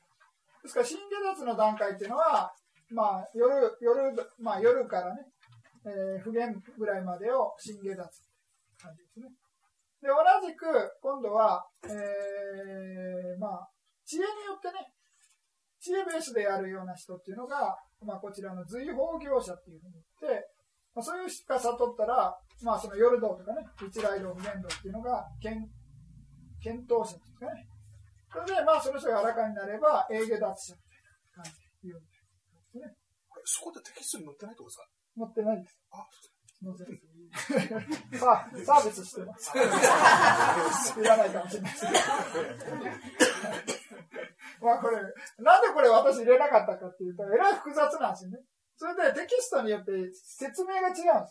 [0.63, 2.51] ですから真下脱の段階っていうのは、
[2.91, 5.23] まあ夜、夜、まあ夜からね、
[5.85, 9.29] えー、不言ぐらいまでを真下脱って感じですね。
[10.03, 10.67] で、同じく、
[11.01, 13.69] 今度は、えー、まあ、
[14.05, 14.93] 知恵によってね、
[15.81, 20.49] 知恵ベースでやるような人っていうのが、まあ、こちらの随法業者っていうふうに言って、
[20.95, 25.69] まあ、そういう人が悟ったら、まあ、その夜道とかね、一来道、無限道っていうのが、検、
[26.63, 27.67] 検討者ですかね。
[28.33, 31.03] それで、まあ、その人が荒かになれば、営業脱者みたい
[31.37, 32.07] な感じで言うんで
[32.73, 32.97] すね。
[33.45, 34.89] そこでテキストに載ってないってことですか？
[35.17, 35.79] 載ってないです。
[38.27, 39.53] あ、サービスしてます。
[41.01, 41.87] いらないかもしれないです。
[44.61, 44.97] まあこれ、
[45.45, 48.39] なんでこれ私入れなかったかっていうと、えらい複雑なんですよね。
[48.77, 51.23] それでテキストによって説明が違うんですよ。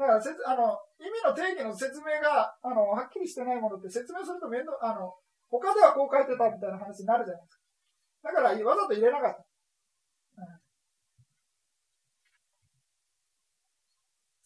[0.00, 5.12] だからせつあの、意味の定義の説明が、あの、はっきりしてないものって説明すると面倒、あの、
[5.52, 8.32] 他ではこう書いてたみたいな話になるじゃないですか。
[8.32, 9.44] だから、わざと入れなかった。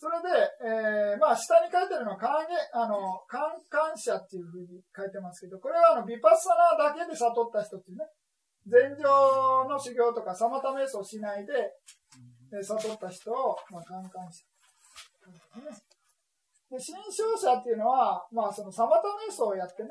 [0.03, 8.05] それで、えー、まあ、下に書いてるのは、カーゲ、あの、カンカン者っていうふうに書いてますけど、これはあの、ビパッサナーだけで悟った人っていうね、
[8.67, 11.55] 前上の修行とか、サマタ瞑想しないで、
[12.61, 14.54] 悟った人を、まあ、カンカン者。
[15.63, 19.91] で、新勝者っていうのは、まあ、そのサマタ瞑想をやってね、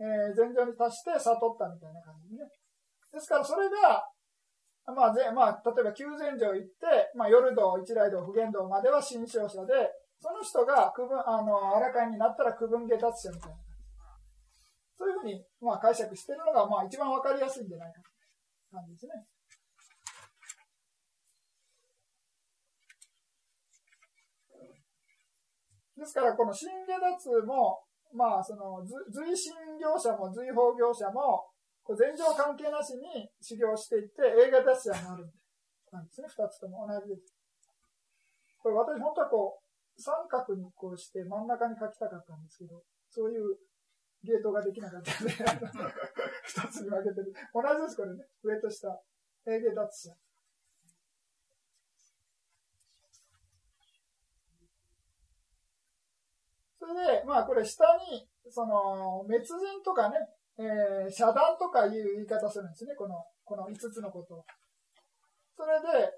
[0.00, 2.48] えー、前上に達して悟ったみたいな感じでね。
[3.12, 4.02] ですから、それが、
[4.92, 9.72] まあ、ぜまあ、例えば九禅城行って、まあ、夜道、一来道、普賢道までは新勝者で、
[10.20, 13.56] その人が区分、あの、荒かになったら区分下達者みたいな。
[14.96, 19.12] そういうふうに、まあ、解釈してるのが、まあ、一番わかりやすいんじゃないかという感じですね。
[25.96, 27.78] ですから、この新下脱も、
[28.12, 31.46] まあ、その、随心業者も随法業者も、
[31.82, 35.26] これ前情関係なしに修行していって、映画脱者になる
[35.92, 36.28] なんですね。
[36.28, 37.34] 二つとも同じです。
[38.58, 43.54] これ私本当はこう、三角にこうして真ん中に書きたかったんですけど、そういう
[44.24, 45.34] ゲートができなかったので、
[46.42, 47.32] 二つに分けてる。
[47.52, 48.26] 同じです、これね。
[48.42, 48.88] 上と下。
[49.46, 50.16] 映画脱者。
[56.84, 60.16] それで、まあこれ下に、その、滅人とかね、
[60.58, 64.44] えー、遮断とかいう言い方するんですね、この、この5つのことを。
[65.56, 66.12] それで、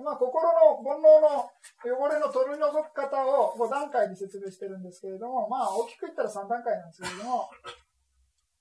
[0.00, 1.44] まあ、心の煩悩の
[1.84, 7.50] 汚れの取り除く方を5段階に説明してるんですけれども、まあ、大きく言ったら3段階なんですけれども、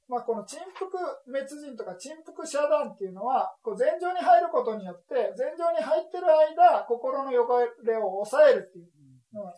[0.10, 0.92] まあ、この沈腹
[1.24, 8.92] 滅人とか沈腹遮断っていうのは、こう前場に入ることによって、前場に入ってる間、心の汚れを抑えるっていう
[9.32, 9.56] のが、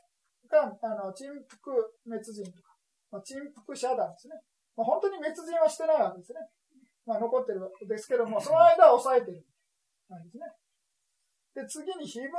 [0.57, 1.75] あの沈腹
[2.05, 2.75] 滅人とか、
[3.11, 4.35] まあ、沈腹遮断ですね。
[4.75, 6.39] まあ、本当に滅人はしてないわけですね。
[7.05, 9.43] まあ、残ってるわけですけども、その間は抑えてる
[10.21, 10.45] ですね。
[11.53, 12.31] で、次に非分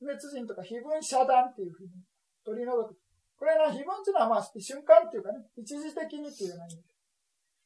[0.00, 1.90] 滅人とか非分遮断っていうふうに
[2.44, 2.96] 取り除く。
[3.36, 6.92] これは非分っていうのは、まあ、瞬間っていうかね、一時的にっていうような意味です。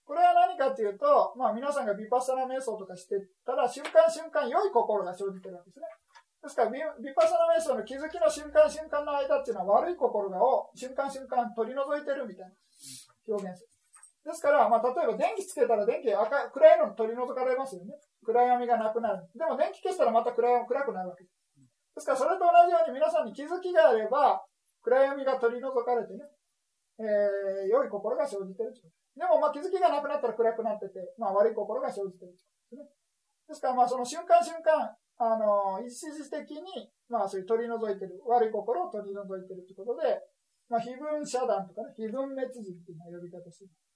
[0.07, 5.87] これは何かっていうと、まあ皆さんがビパッサナ瞑想とかしてたら、瞬間瞬間良い心が生じてるわけですね。
[6.47, 6.78] ですからビ、
[7.11, 12.55] パッサナ瞑想の気づきの瞬間瞬間の間っていうのは悪い心がを瞬間瞬間取り除いてるみたいな
[13.34, 13.76] 表現です。
[14.22, 17.99] ですから、まあ例えば電気つけたら電気赤暗いの取り除かれますよね。
[18.22, 19.26] 暗闇がなくなる。
[19.34, 21.34] でも電気消したらまた暗暗くなるわけです。
[21.99, 24.38] ですからそれと同じように皆さんに気づきがあれば、
[24.86, 26.22] 暗闇が取り除かれてね、
[27.03, 32.47] えー、良い心が生じてるでも、まあ気づきがなくなったら暗くなってて、まあ悪い心が生じてるです
[32.78, 32.86] ね。
[33.49, 40.21] ですから、まあその瞬間瞬間、あの、一時的に、まあそういう取り除いてる、悪い心を取り除いてるということで、
[40.69, 43.87] まあ非分遮断とかね、非分滅人っていうのは呼び方してます。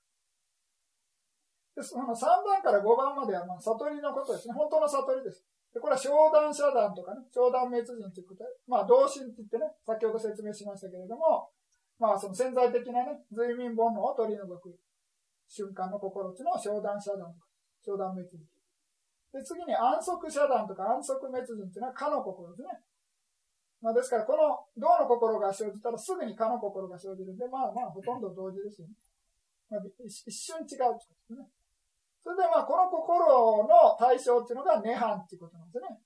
[1.77, 4.55] で、その3番から5番までは、まあ悟りのことですね。
[4.55, 5.45] 本当の悟りです。
[5.75, 11.51] で、これは商談遮断とかね、商談滅人ということで、まあ同心って言ってね、先ほど説明しましたけれども、
[11.99, 14.73] まあその潜在的なね、随眠煩悩を取り除く。
[15.51, 17.47] 瞬間の心地の商談遮断とか、
[17.85, 18.39] 商談滅人。
[19.33, 22.68] で、次に安息遮断とか安息滅人っていうのはかの心ですね。
[23.81, 28.95] まあですから、この銅の心が生じたらすぐにかの心が生じるんで、まあまあほとんど同時ですよね。
[29.70, 31.47] まあ、一瞬違うってことですね。
[32.22, 36.01] それでまあこの心の対象っていうのが涅槃っていうことなんですね。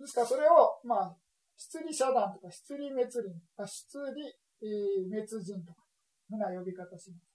[0.00, 1.16] ですからそれを、まあ、
[1.58, 4.14] 出離遮断とか、出離滅輪、あ出離、
[4.62, 5.82] 滅人とか、
[6.30, 7.27] ふな呼び方します。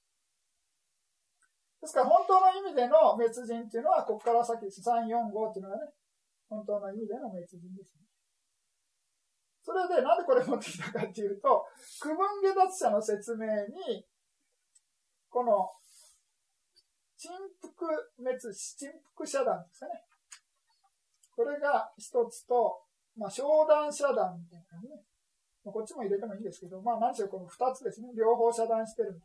[1.84, 4.80] ですから本当の意味での滅人っていうのは、ここから先です。
[4.80, 5.92] 3、4、5っていうのがね、
[6.48, 8.08] 本当の意味での滅人ですね。
[9.60, 11.68] それで、なんでこれ持ってきたかっていうと、
[12.00, 14.08] 区分下脱者の説明に、
[15.28, 15.76] この、
[17.18, 17.76] 沈伏
[18.16, 19.92] 滅、沈伏遮断ですね。
[21.36, 22.80] これが一つと、
[23.18, 25.04] まあ、商談遮断みたいなね。
[25.66, 28.08] まあ、こっちも入れてもいいんですけど、まあ、何しろこの二つですね。
[28.16, 29.20] 両方遮断してる。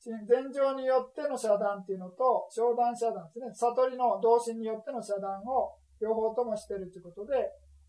[0.00, 3.52] 禅情によっての遮断っていうのと、商談遮断ですね。
[3.52, 7.36] 悟りの同心によっての遮断を両方ともしてるということで、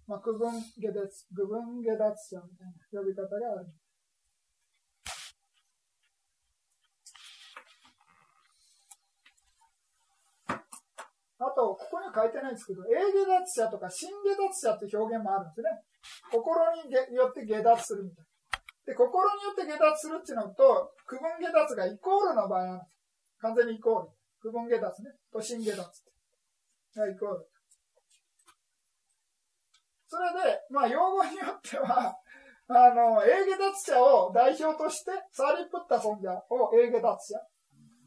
[0.07, 3.71] まあ、区分下脱、区分下脱者みたいな呼び方がある。
[11.39, 15.69] あと、ここには書いてないんですけど、英下脱者とか新下脱者って表現もあるんですね。
[16.29, 18.30] 心によって下脱するみたいな。
[18.85, 22.87] で、心によって下脱するっていうのと、区分下脱がイコールの場合は、
[23.39, 24.09] 完全にイコール。
[24.41, 25.11] 区分下脱ね。
[25.31, 25.77] と新下脱
[26.95, 27.47] がイコール。
[30.07, 32.11] それで、まあ、用語によっては、
[32.67, 37.39] あの、英下脱者を代表として、サーリプッタ尊者を英下脱者。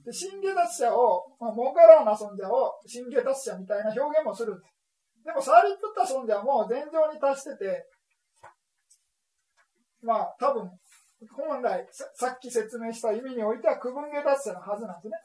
[0.05, 4.61] で、新下脱者を、まあ、モーカラーナ尊者を新下脱者みたいな表現もする。
[5.25, 7.89] でも、サーリプッタ尊者も前場に達してて、
[10.05, 10.71] まあ、多分、
[11.33, 15.17] 本来さ、っき説明した意味においては区分下脱者のはずなんですね。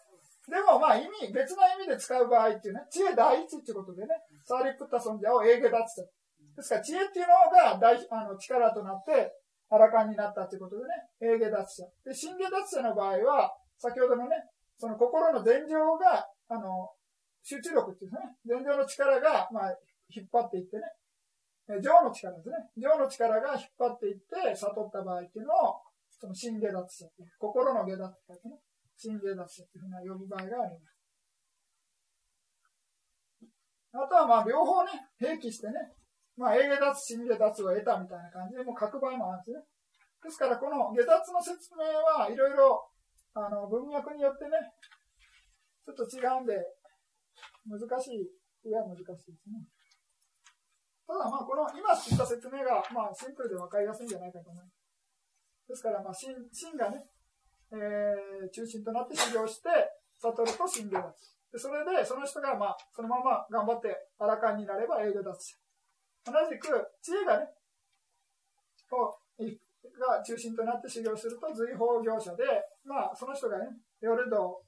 [0.49, 4.07] でもまあ意味、別な意味で使う場合っていうね、知恵第一っていうことでね、
[4.45, 6.07] サーリプッタ尊者を英下脱者。
[6.55, 9.31] ですから知恵っていうのが大あの力となって、
[9.69, 11.87] アラカンになったということでね、英下脱者。
[12.03, 14.35] で、新下脱者の場合は、先ほどのね、
[14.77, 16.89] その心の前情が、あの、
[17.43, 19.75] 集中力っていうね、前情の力が、まあ、
[20.09, 20.83] 引っ張っていってね、
[21.77, 22.55] 情の力ですね。
[22.77, 25.77] 情の力が引っ張っていって悟った場合っていうのを、
[26.09, 28.57] その心下脱者っていう、心の下脱者ってね、
[28.97, 30.99] 心下脱者っていうふうな呼ぶ場合があります。
[33.93, 34.91] あとはまあ両方ね、
[35.21, 35.73] 併記してね、
[36.37, 39.59] まあ、英下脱、心下脱を得たみたいな感じで、もう書く場合もあるんですね。
[40.23, 42.89] ですから、この下脱の説明はいろいろ、
[43.33, 44.51] あの、文脈によってね、
[45.85, 46.55] ちょっと違うんで、
[47.67, 49.63] 難しい、いや難しいですね。
[51.09, 54.77] ただまあ、この今言った説明が、まあ、シンプルで分かりやすいんじゃないかと思います。
[55.65, 57.01] ですから、まあ、心がね、
[57.73, 59.69] えー、中心となって修行して、
[60.21, 61.09] 悟ると心下脱。
[61.49, 63.89] で、それで、その人が、まあ、そのまま頑張って、
[64.21, 65.57] あらかんになれば、英語脱者。
[66.29, 66.69] 同じく、
[67.01, 67.49] 知恵がね、
[68.85, 69.45] こう、
[69.97, 72.45] が中心となって修行すると、随法業者で、
[72.85, 73.65] まあ、その人がね、
[73.99, 74.61] 夜道、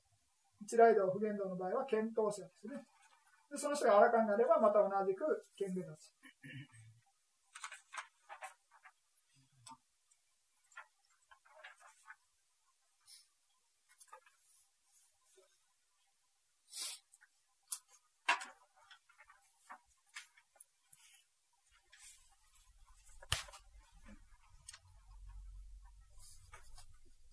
[0.59, 2.81] 一来道、普賢道の場合は、検討者ですね。
[3.51, 6.20] で、その人があらかになれば、また同じく、権下脱。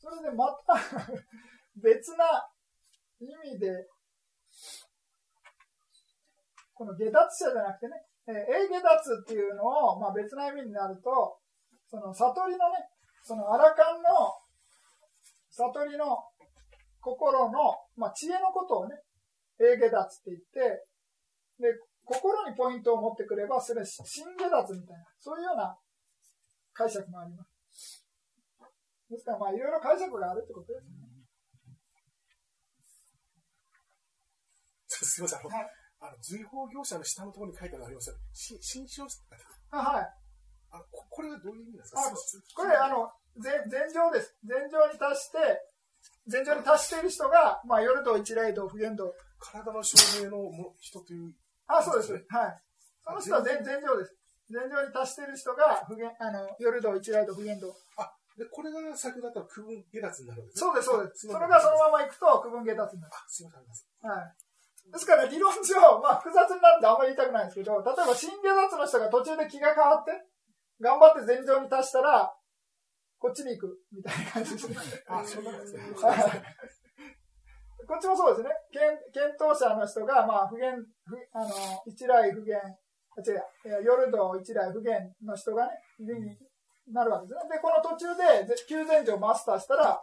[0.08, 0.74] それでまた
[1.76, 2.50] 別な
[3.20, 3.88] 意味で、
[6.72, 11.40] この下脱者じゃなくてね、えー、英下脱っていうのを、まあ、別な意味になると、
[11.88, 12.84] その悟りのね、
[13.24, 14.36] そのアラカンの
[15.50, 16.04] 悟りの
[17.00, 19.00] 心の、まあ、知恵のことをね、
[19.58, 20.84] 英下脱って言って、
[21.58, 21.72] で、
[22.04, 25.76] 心にポイントを持ってくれば、それは新下脱みたいな、そういうような
[26.74, 28.04] 解釈もあります。
[29.08, 31.08] ですから、まあ、いろいろ解釈があるってことですね。
[34.88, 35.77] すみません、はい、
[36.08, 39.04] あの随法業者の下のところに書いてありますし新章
[39.70, 40.08] あ、はい。
[40.70, 42.00] あここれはどういう意味ですか？
[42.56, 43.56] これ、あの、前
[43.92, 44.36] 上です。
[44.44, 45.38] 前上に達して、
[46.30, 49.14] 前上に達している人が、まあ、夜と一霊道、普賢道。
[49.40, 51.32] 体の証明の人という。
[51.68, 52.12] あ、そうです。
[52.12, 52.22] はい。
[53.04, 54.14] その人は前前上です。
[54.50, 57.74] 前上に達している人が、普賢、あの、夜道、一霊道、普賢道。
[57.96, 61.26] あ、で、これが先ほどだったら区分下脱になるわけですそうです、そうです。
[61.28, 63.14] それがそのまま行くと区分下脱になる。
[63.14, 64.10] あ、すみません。
[64.10, 64.34] はい。
[64.92, 70.12] ですから理論上、まあ複雑になるんであんまり言いたくないんですけど、例えば新下脱の人が途中で気が変わって、
[70.80, 72.32] 頑張って前上に達したら、
[73.18, 74.76] こっちに行く、みたいな感じですね。
[75.10, 75.82] あ、そうなんですね。
[77.88, 78.54] こっちもそうですね。
[78.70, 81.48] 検検討者の人が、まあ、不言、不あの、
[81.86, 82.56] 一来不言、
[83.18, 87.56] 違う、夜道一来不言の人がね、になるわけですね。
[87.56, 90.00] で、この途中で、急前上マスターしたら、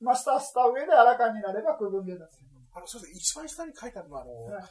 [0.00, 2.53] マスターした上であらかになれば区分下脱。
[2.74, 3.12] あの、そうです。
[3.14, 4.64] 一番下に書いてあるのは、あの、はい、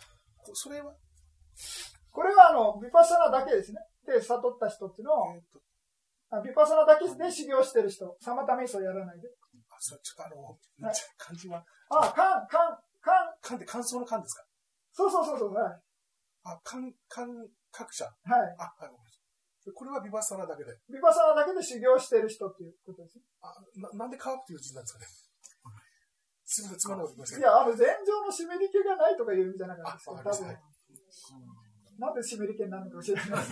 [0.53, 0.93] それは？
[2.11, 3.79] これは、あの、ビパッサナだけですね。
[4.05, 5.61] で、悟った人っていうのを、えーと
[6.43, 9.29] ビパサナだけで修行してる人、サマタメイソやらないで。
[9.69, 10.43] あ、それちょっとあの、
[10.87, 11.63] はい、漢字は？
[11.89, 13.37] あ、漢、漢、漢。
[13.39, 14.43] 漢って感想の漢ですか？
[14.93, 15.81] そうそうそうそう、はい。
[16.45, 17.27] あ、漢、漢、
[17.71, 18.05] 各社？
[18.05, 18.55] はい。
[18.57, 20.73] あ、はい、これはビパサナだけで。
[20.89, 25.05] ビパサナだけで修行してる人っていうことですあ、ななんで乾くっていう字なんですかね？
[26.53, 30.45] すみません、つまんないや、あの、前上の湿り気がないとかいう意味じゃなかったですよ、多分。
[30.45, 30.61] はい、
[31.97, 33.49] なんで湿り気になるのかもしれないです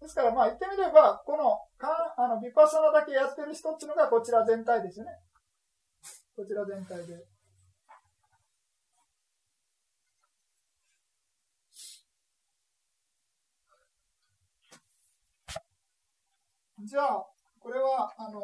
[0.00, 5.12] ですから、まあ言ってみれば、この、かあの、ビパサナだけやってる人っていうのがこちら全体ですよね。
[6.34, 7.31] こちら全体で。
[16.84, 17.24] じゃあ、
[17.60, 18.40] これは、あの、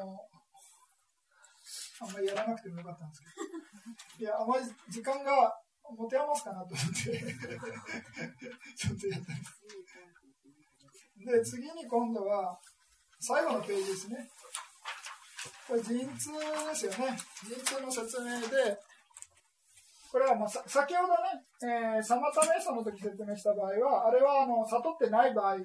[2.00, 3.22] あんまりやらなくてもよかったんです
[4.16, 4.30] けど。
[4.30, 5.60] いや、あまり時間が
[5.90, 6.94] 持て余すかなと思って
[8.76, 9.58] ちょっとやったんです。
[11.24, 12.60] で、次に今度は、
[13.20, 14.30] 最後のページですね。
[15.66, 16.38] これ、陣痛で
[16.74, 17.18] すよね。
[17.44, 18.80] 陣痛の説明で、
[20.10, 25.58] これはまあ先ほどね、えー、サマタメソの時説明した場合は、あれはあの悟ってない場合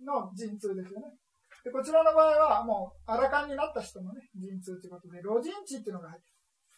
[0.00, 1.18] の陣痛ですよね。
[1.64, 6.34] で、こちらの場合は、もう、アラカンになった人のね、陣痛ということで、ロジンチっていうのが入ってる。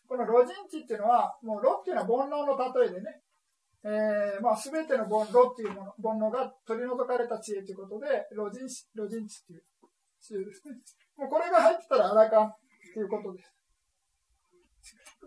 [0.07, 3.21] このロジンチっていうのは、もうロっていうのは煩悩の例えでね、
[3.85, 9.63] えー、まあ、すべての煩悩っていうもの、煩悩が取り除かれた知恵ということで、ロジンチ、ロジンチっていう
[10.21, 10.77] 知恵ですね。
[11.17, 12.57] もうこれが入ってたらアラカンっ
[12.93, 13.55] ていうことです。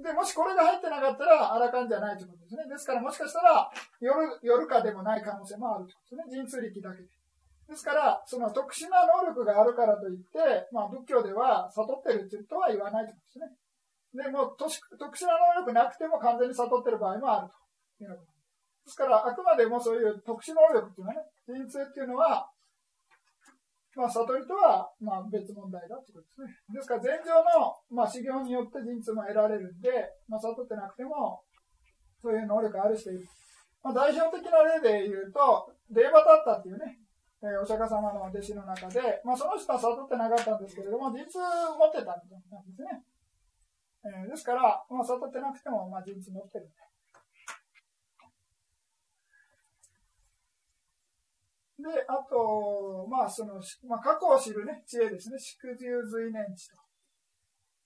[0.02, 2.70] で、もしこれが入ってなかったら、アラカンじゃないということですね。
[2.70, 6.38] ですから、もしかしたら、夜、夜かでもない可能性もあるということですね。
[6.38, 7.10] 神通力だけで。
[7.68, 13.46] ですから、その特殊な能力があるからといって、まあ、仏教では悟ってるとは言わないとですね。
[14.14, 17.48] でも特殊な能力なくても完全に悟ってる場合もある
[18.00, 18.18] という
[18.88, 22.48] ですから、あくまでもそういう特殊能力っていうのはね、人通っていうのは、
[23.98, 26.80] まあ、悟りとは、まあ、別問題だということですね。
[26.80, 29.90] ですから、前上の、まあ、修行によって人通も得られるんで、
[30.30, 31.44] まあ、悟ってなくても、
[32.22, 33.28] そういう能力ある人いる。
[33.84, 37.00] まあ、代表的な例で言うと、デーバタッタっていうね、
[37.44, 43.04] えー、お釈迦様の弟子の中で、まあ、その人は悟ってなかったんですけれども、実持ってたみたいなんですね。
[44.06, 46.70] えー、ですから、まあ、悟ってなくても、まあ、実持ってる
[51.88, 52.06] で。
[52.08, 55.38] あと、まあ、その、まあ、過去を知るね、知恵ですね。
[55.40, 56.78] 祝十随年知と。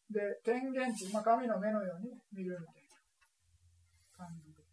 [0.10, 2.84] で、天元知、まあ、神の目のように見るみたい
[4.18, 4.64] な感じで。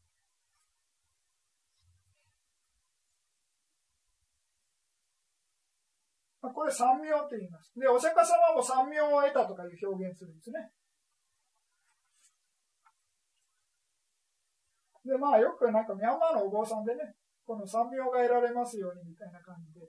[6.38, 7.73] まあ、これ三名って言います。
[7.79, 10.71] で、お釈迦様も三名を得たとかいう表現するんですね。
[15.05, 17.15] で、まあよくなんかミャンマーのお坊さんでね、
[17.47, 19.89] この三名が得られますようにみたいな感じで、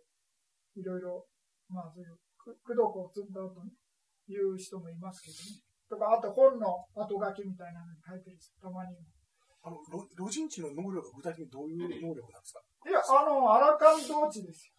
[0.79, 1.27] いろいろ、
[1.67, 2.15] まあそういう
[2.63, 3.75] 功徳を積んだ後に
[4.29, 5.59] 言う人もいますけどね。
[5.89, 8.95] とか、あと本の後書きみたいなのに書いてる人、たまに。
[9.61, 9.75] あの、
[10.15, 12.63] 老人知の能力は具体的にどういう能力なんですか？
[12.87, 14.78] いや、あの、アラカン同知ですよ。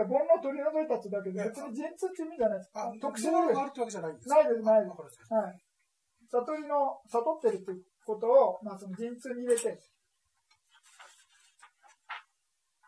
[0.00, 2.88] 煩悩取り除いたってだけで、別に人通って意味じゃないですか。
[2.96, 5.34] 特殊能力があるってわけじゃないんですないです、ないです。
[5.34, 5.60] はい。
[6.32, 7.72] 悟りの、悟ってるって
[8.06, 9.76] ことを、まあ、その陣痛に入れて、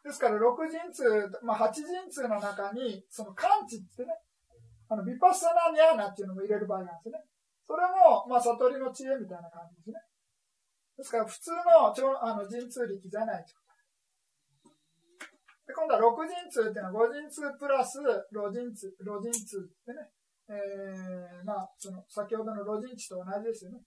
[0.05, 1.05] ですから、6陣痛、
[1.44, 4.12] まあ、8陣痛の中に、その感知ってね、
[4.88, 7.20] あの、ビパッサナニャーナっていうのも入れる場合なんですね。
[7.66, 10.00] それも、まあ、悟りの知恵みたいな感じですね。
[10.96, 11.88] ですから、普通の
[12.22, 13.44] あの陣痛力じゃない
[15.66, 18.00] で今度は6陣痛っていうのは5陣痛プラス
[18.32, 20.12] ロ陣痛、ロ陣痛ってね、
[20.48, 23.80] えー、まあ、その、先ほどのロ陣地と同じですよね。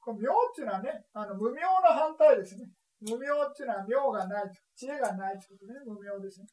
[0.00, 2.64] この妙っていうのはね、あの無妙の反対ですね。
[3.02, 6.46] 無妙っていうのは妙がないと知恵がないということね、無妙ですね。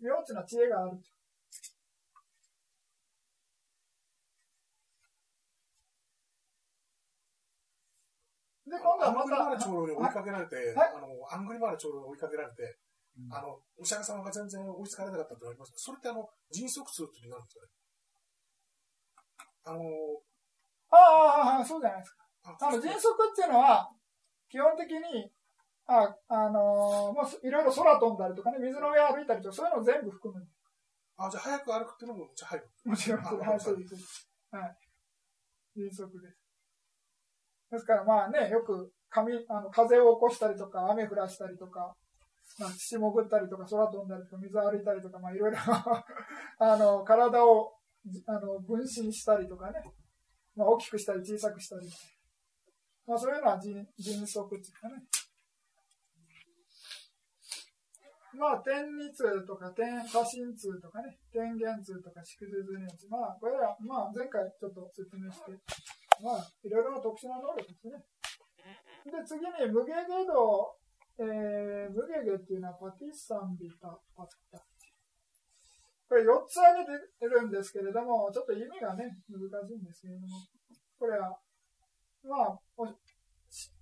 [0.00, 1.15] 妙っていうのは知恵があると。
[8.66, 9.22] で、今度はまた。
[9.22, 12.78] アングリマール長老に追いかけられて、はい、あの、アングリマール長老に追いかけられて、
[13.16, 17.72] うん、あの、お釈迦様が全然追いつかれなかったってありますそれってあの、迅速痛ってなるんですかね？
[19.64, 19.80] あの、
[20.90, 22.26] ああ、そうじゃないですか。
[22.60, 23.90] あの、迅速っていうのは、
[24.48, 25.30] 基本的に、
[25.86, 30.46] あ、あのー、もういろいろ空飛んだりとかね、水の上歩いたりとか、そういうのを全部含む。
[31.16, 32.68] あ、じゃあ早く歩くっていうのも、じゃあ早く。
[32.84, 34.28] もちろん、はい、そうです。
[34.50, 34.76] はい。
[35.74, 36.45] 迅速です。
[37.76, 41.94] ですからまあね、よく髪あの風を起こしたりとか、雨降らしたりとか、
[42.58, 45.58] まあ、土潜ったりとか、空飛んだりとか、水歩いたりとか、まあいろいろ
[46.58, 47.74] あの、体を
[48.26, 49.82] あの分身したりとかね、
[50.56, 51.88] まあ大きくしたり小さくしたり、
[53.06, 55.04] まあそういうのは迅速っていうかね。
[58.36, 63.08] まあ、天理痛とか天過信痛とかね、天元痛とか縮図図熱。
[63.08, 65.52] まあ、これは、まあ、前回ちょっと説明して、
[66.22, 68.04] まあ、いろいろな特殊な能力ですね。
[69.04, 70.74] で、次に、無ゲゲド、
[71.18, 74.64] えー、無ゲゲっていうのはパティッサンビタパッタ。
[76.08, 80.38] これ4つ挙げてるんですけれども、ちょっと意味がね、難しいんですけれども、
[80.98, 81.38] これは、
[82.22, 82.86] まあ、お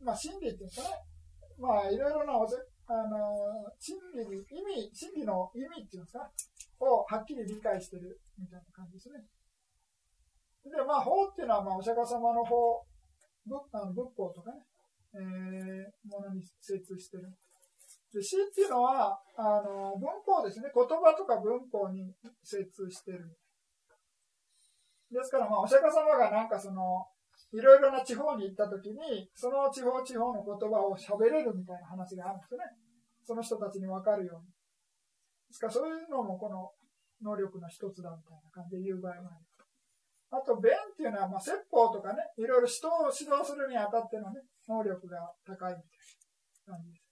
[0.01, 0.97] まあ、真理っていうんですかね。
[1.59, 2.57] まあ、いろいろなおせ、
[2.87, 6.31] あの、真理に、意味、真理の意味っていうんですか、
[6.81, 9.25] をはっきり理解してるみたいな感じですね。
[10.65, 12.81] で、まあ、法っていうのは、まあ、お釈迦様の法、
[13.47, 14.65] 仏あの仏法とかね、
[15.15, 17.29] えー、ものに精通してる。
[18.13, 20.71] で、詩っていうのは、あの、文法ですね。
[20.73, 23.37] 言葉とか文法に精通してる。
[25.11, 27.07] ですから、まあ、お釈迦様がなんかその、
[27.53, 32.61] いろいろな地方に行った時に、その地方地方の言葉を喋れるみたいな話があるんですね。
[33.23, 34.47] その人たちにわかるように。
[35.49, 36.73] ですから、そういうのもこの
[37.23, 39.44] 能力の一つだみたいな感じで言う場合もある。
[40.35, 45.99] あと、弁っていうのは、まあ、説法とかね、いろいろ人を指導するにあたってのね、能力が高いみたい
[46.67, 47.05] な感じです。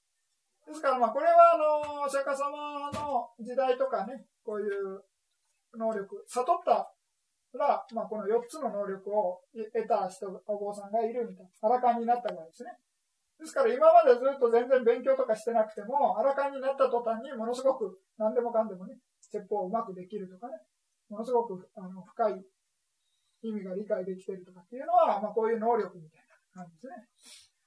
[0.66, 5.02] ですから、まあ、これは、あの、お釈迦様の時代とかね、こういう
[5.78, 6.90] 能力、悟った
[7.58, 12.70] ら、まあ、この4つの能力を得た人、お坊さんがいるみたいな、アラカンになった場合ですね。
[13.38, 20.54] ですから、今までずっと全然勉強とかしてなくても、アラカンになった途端にものすごく何でもかんでもね、説法をうまくできるとかね、
[21.08, 22.44] ものすごくあの深い
[23.42, 26.22] 意味が理解できてるとかっていうのは、まあ、こういう能力みたい
[26.54, 26.94] な感じですね。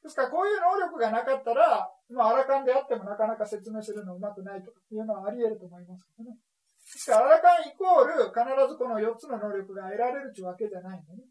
[0.03, 6.37] ですから、こういう能力がなかったら、まあ、アラカンであってもなかなか説明するのうまくないとかっていうのはあり得ると思いますけどね。
[6.37, 11.25] ですから、アラカンイコール、必ずこの4つの能力が得られるというわけじゃないんでね。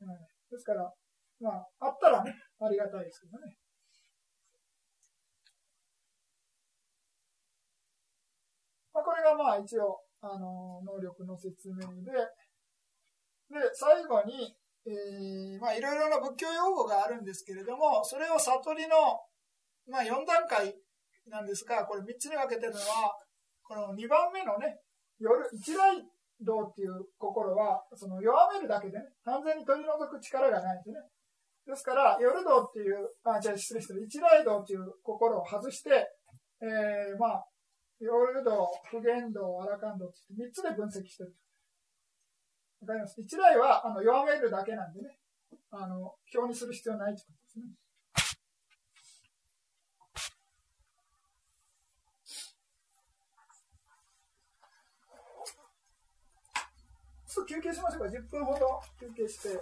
[0.00, 0.08] うん、
[0.50, 0.90] ですから、
[1.40, 3.52] まあ、あったらね、ありがたいですけどね。
[8.94, 12.10] まあ、これがまあ一応、あの、能力の説明で、
[13.50, 14.54] で、最後に、
[14.86, 18.96] えー、まあ、いろいろな仏教用語があるんですけれども、それを悟りの、
[19.88, 20.74] まあ、4段階
[21.28, 23.12] なんですが、これ3つに分けてるのは、
[23.62, 24.80] この2番目のね、
[25.18, 25.96] 夜、一大
[26.40, 30.96] 道っていう心は、その弱めるだけでね、完全に取り除く力がないんですね。
[31.66, 36.08] ですから、夜道っていう、あ、違う、失礼してる、一大道っていう心を外して、
[36.62, 37.44] えー、まあ、
[38.00, 41.34] 夜道、普賢道、アラカン道って3つで分析してる。
[42.80, 45.18] わかります一台はあの弱めるだけなんでね、
[45.70, 47.64] あの表にする必要ないということですね。
[57.48, 58.08] 休憩しましょうか。
[58.08, 59.58] 10分ほど休憩して。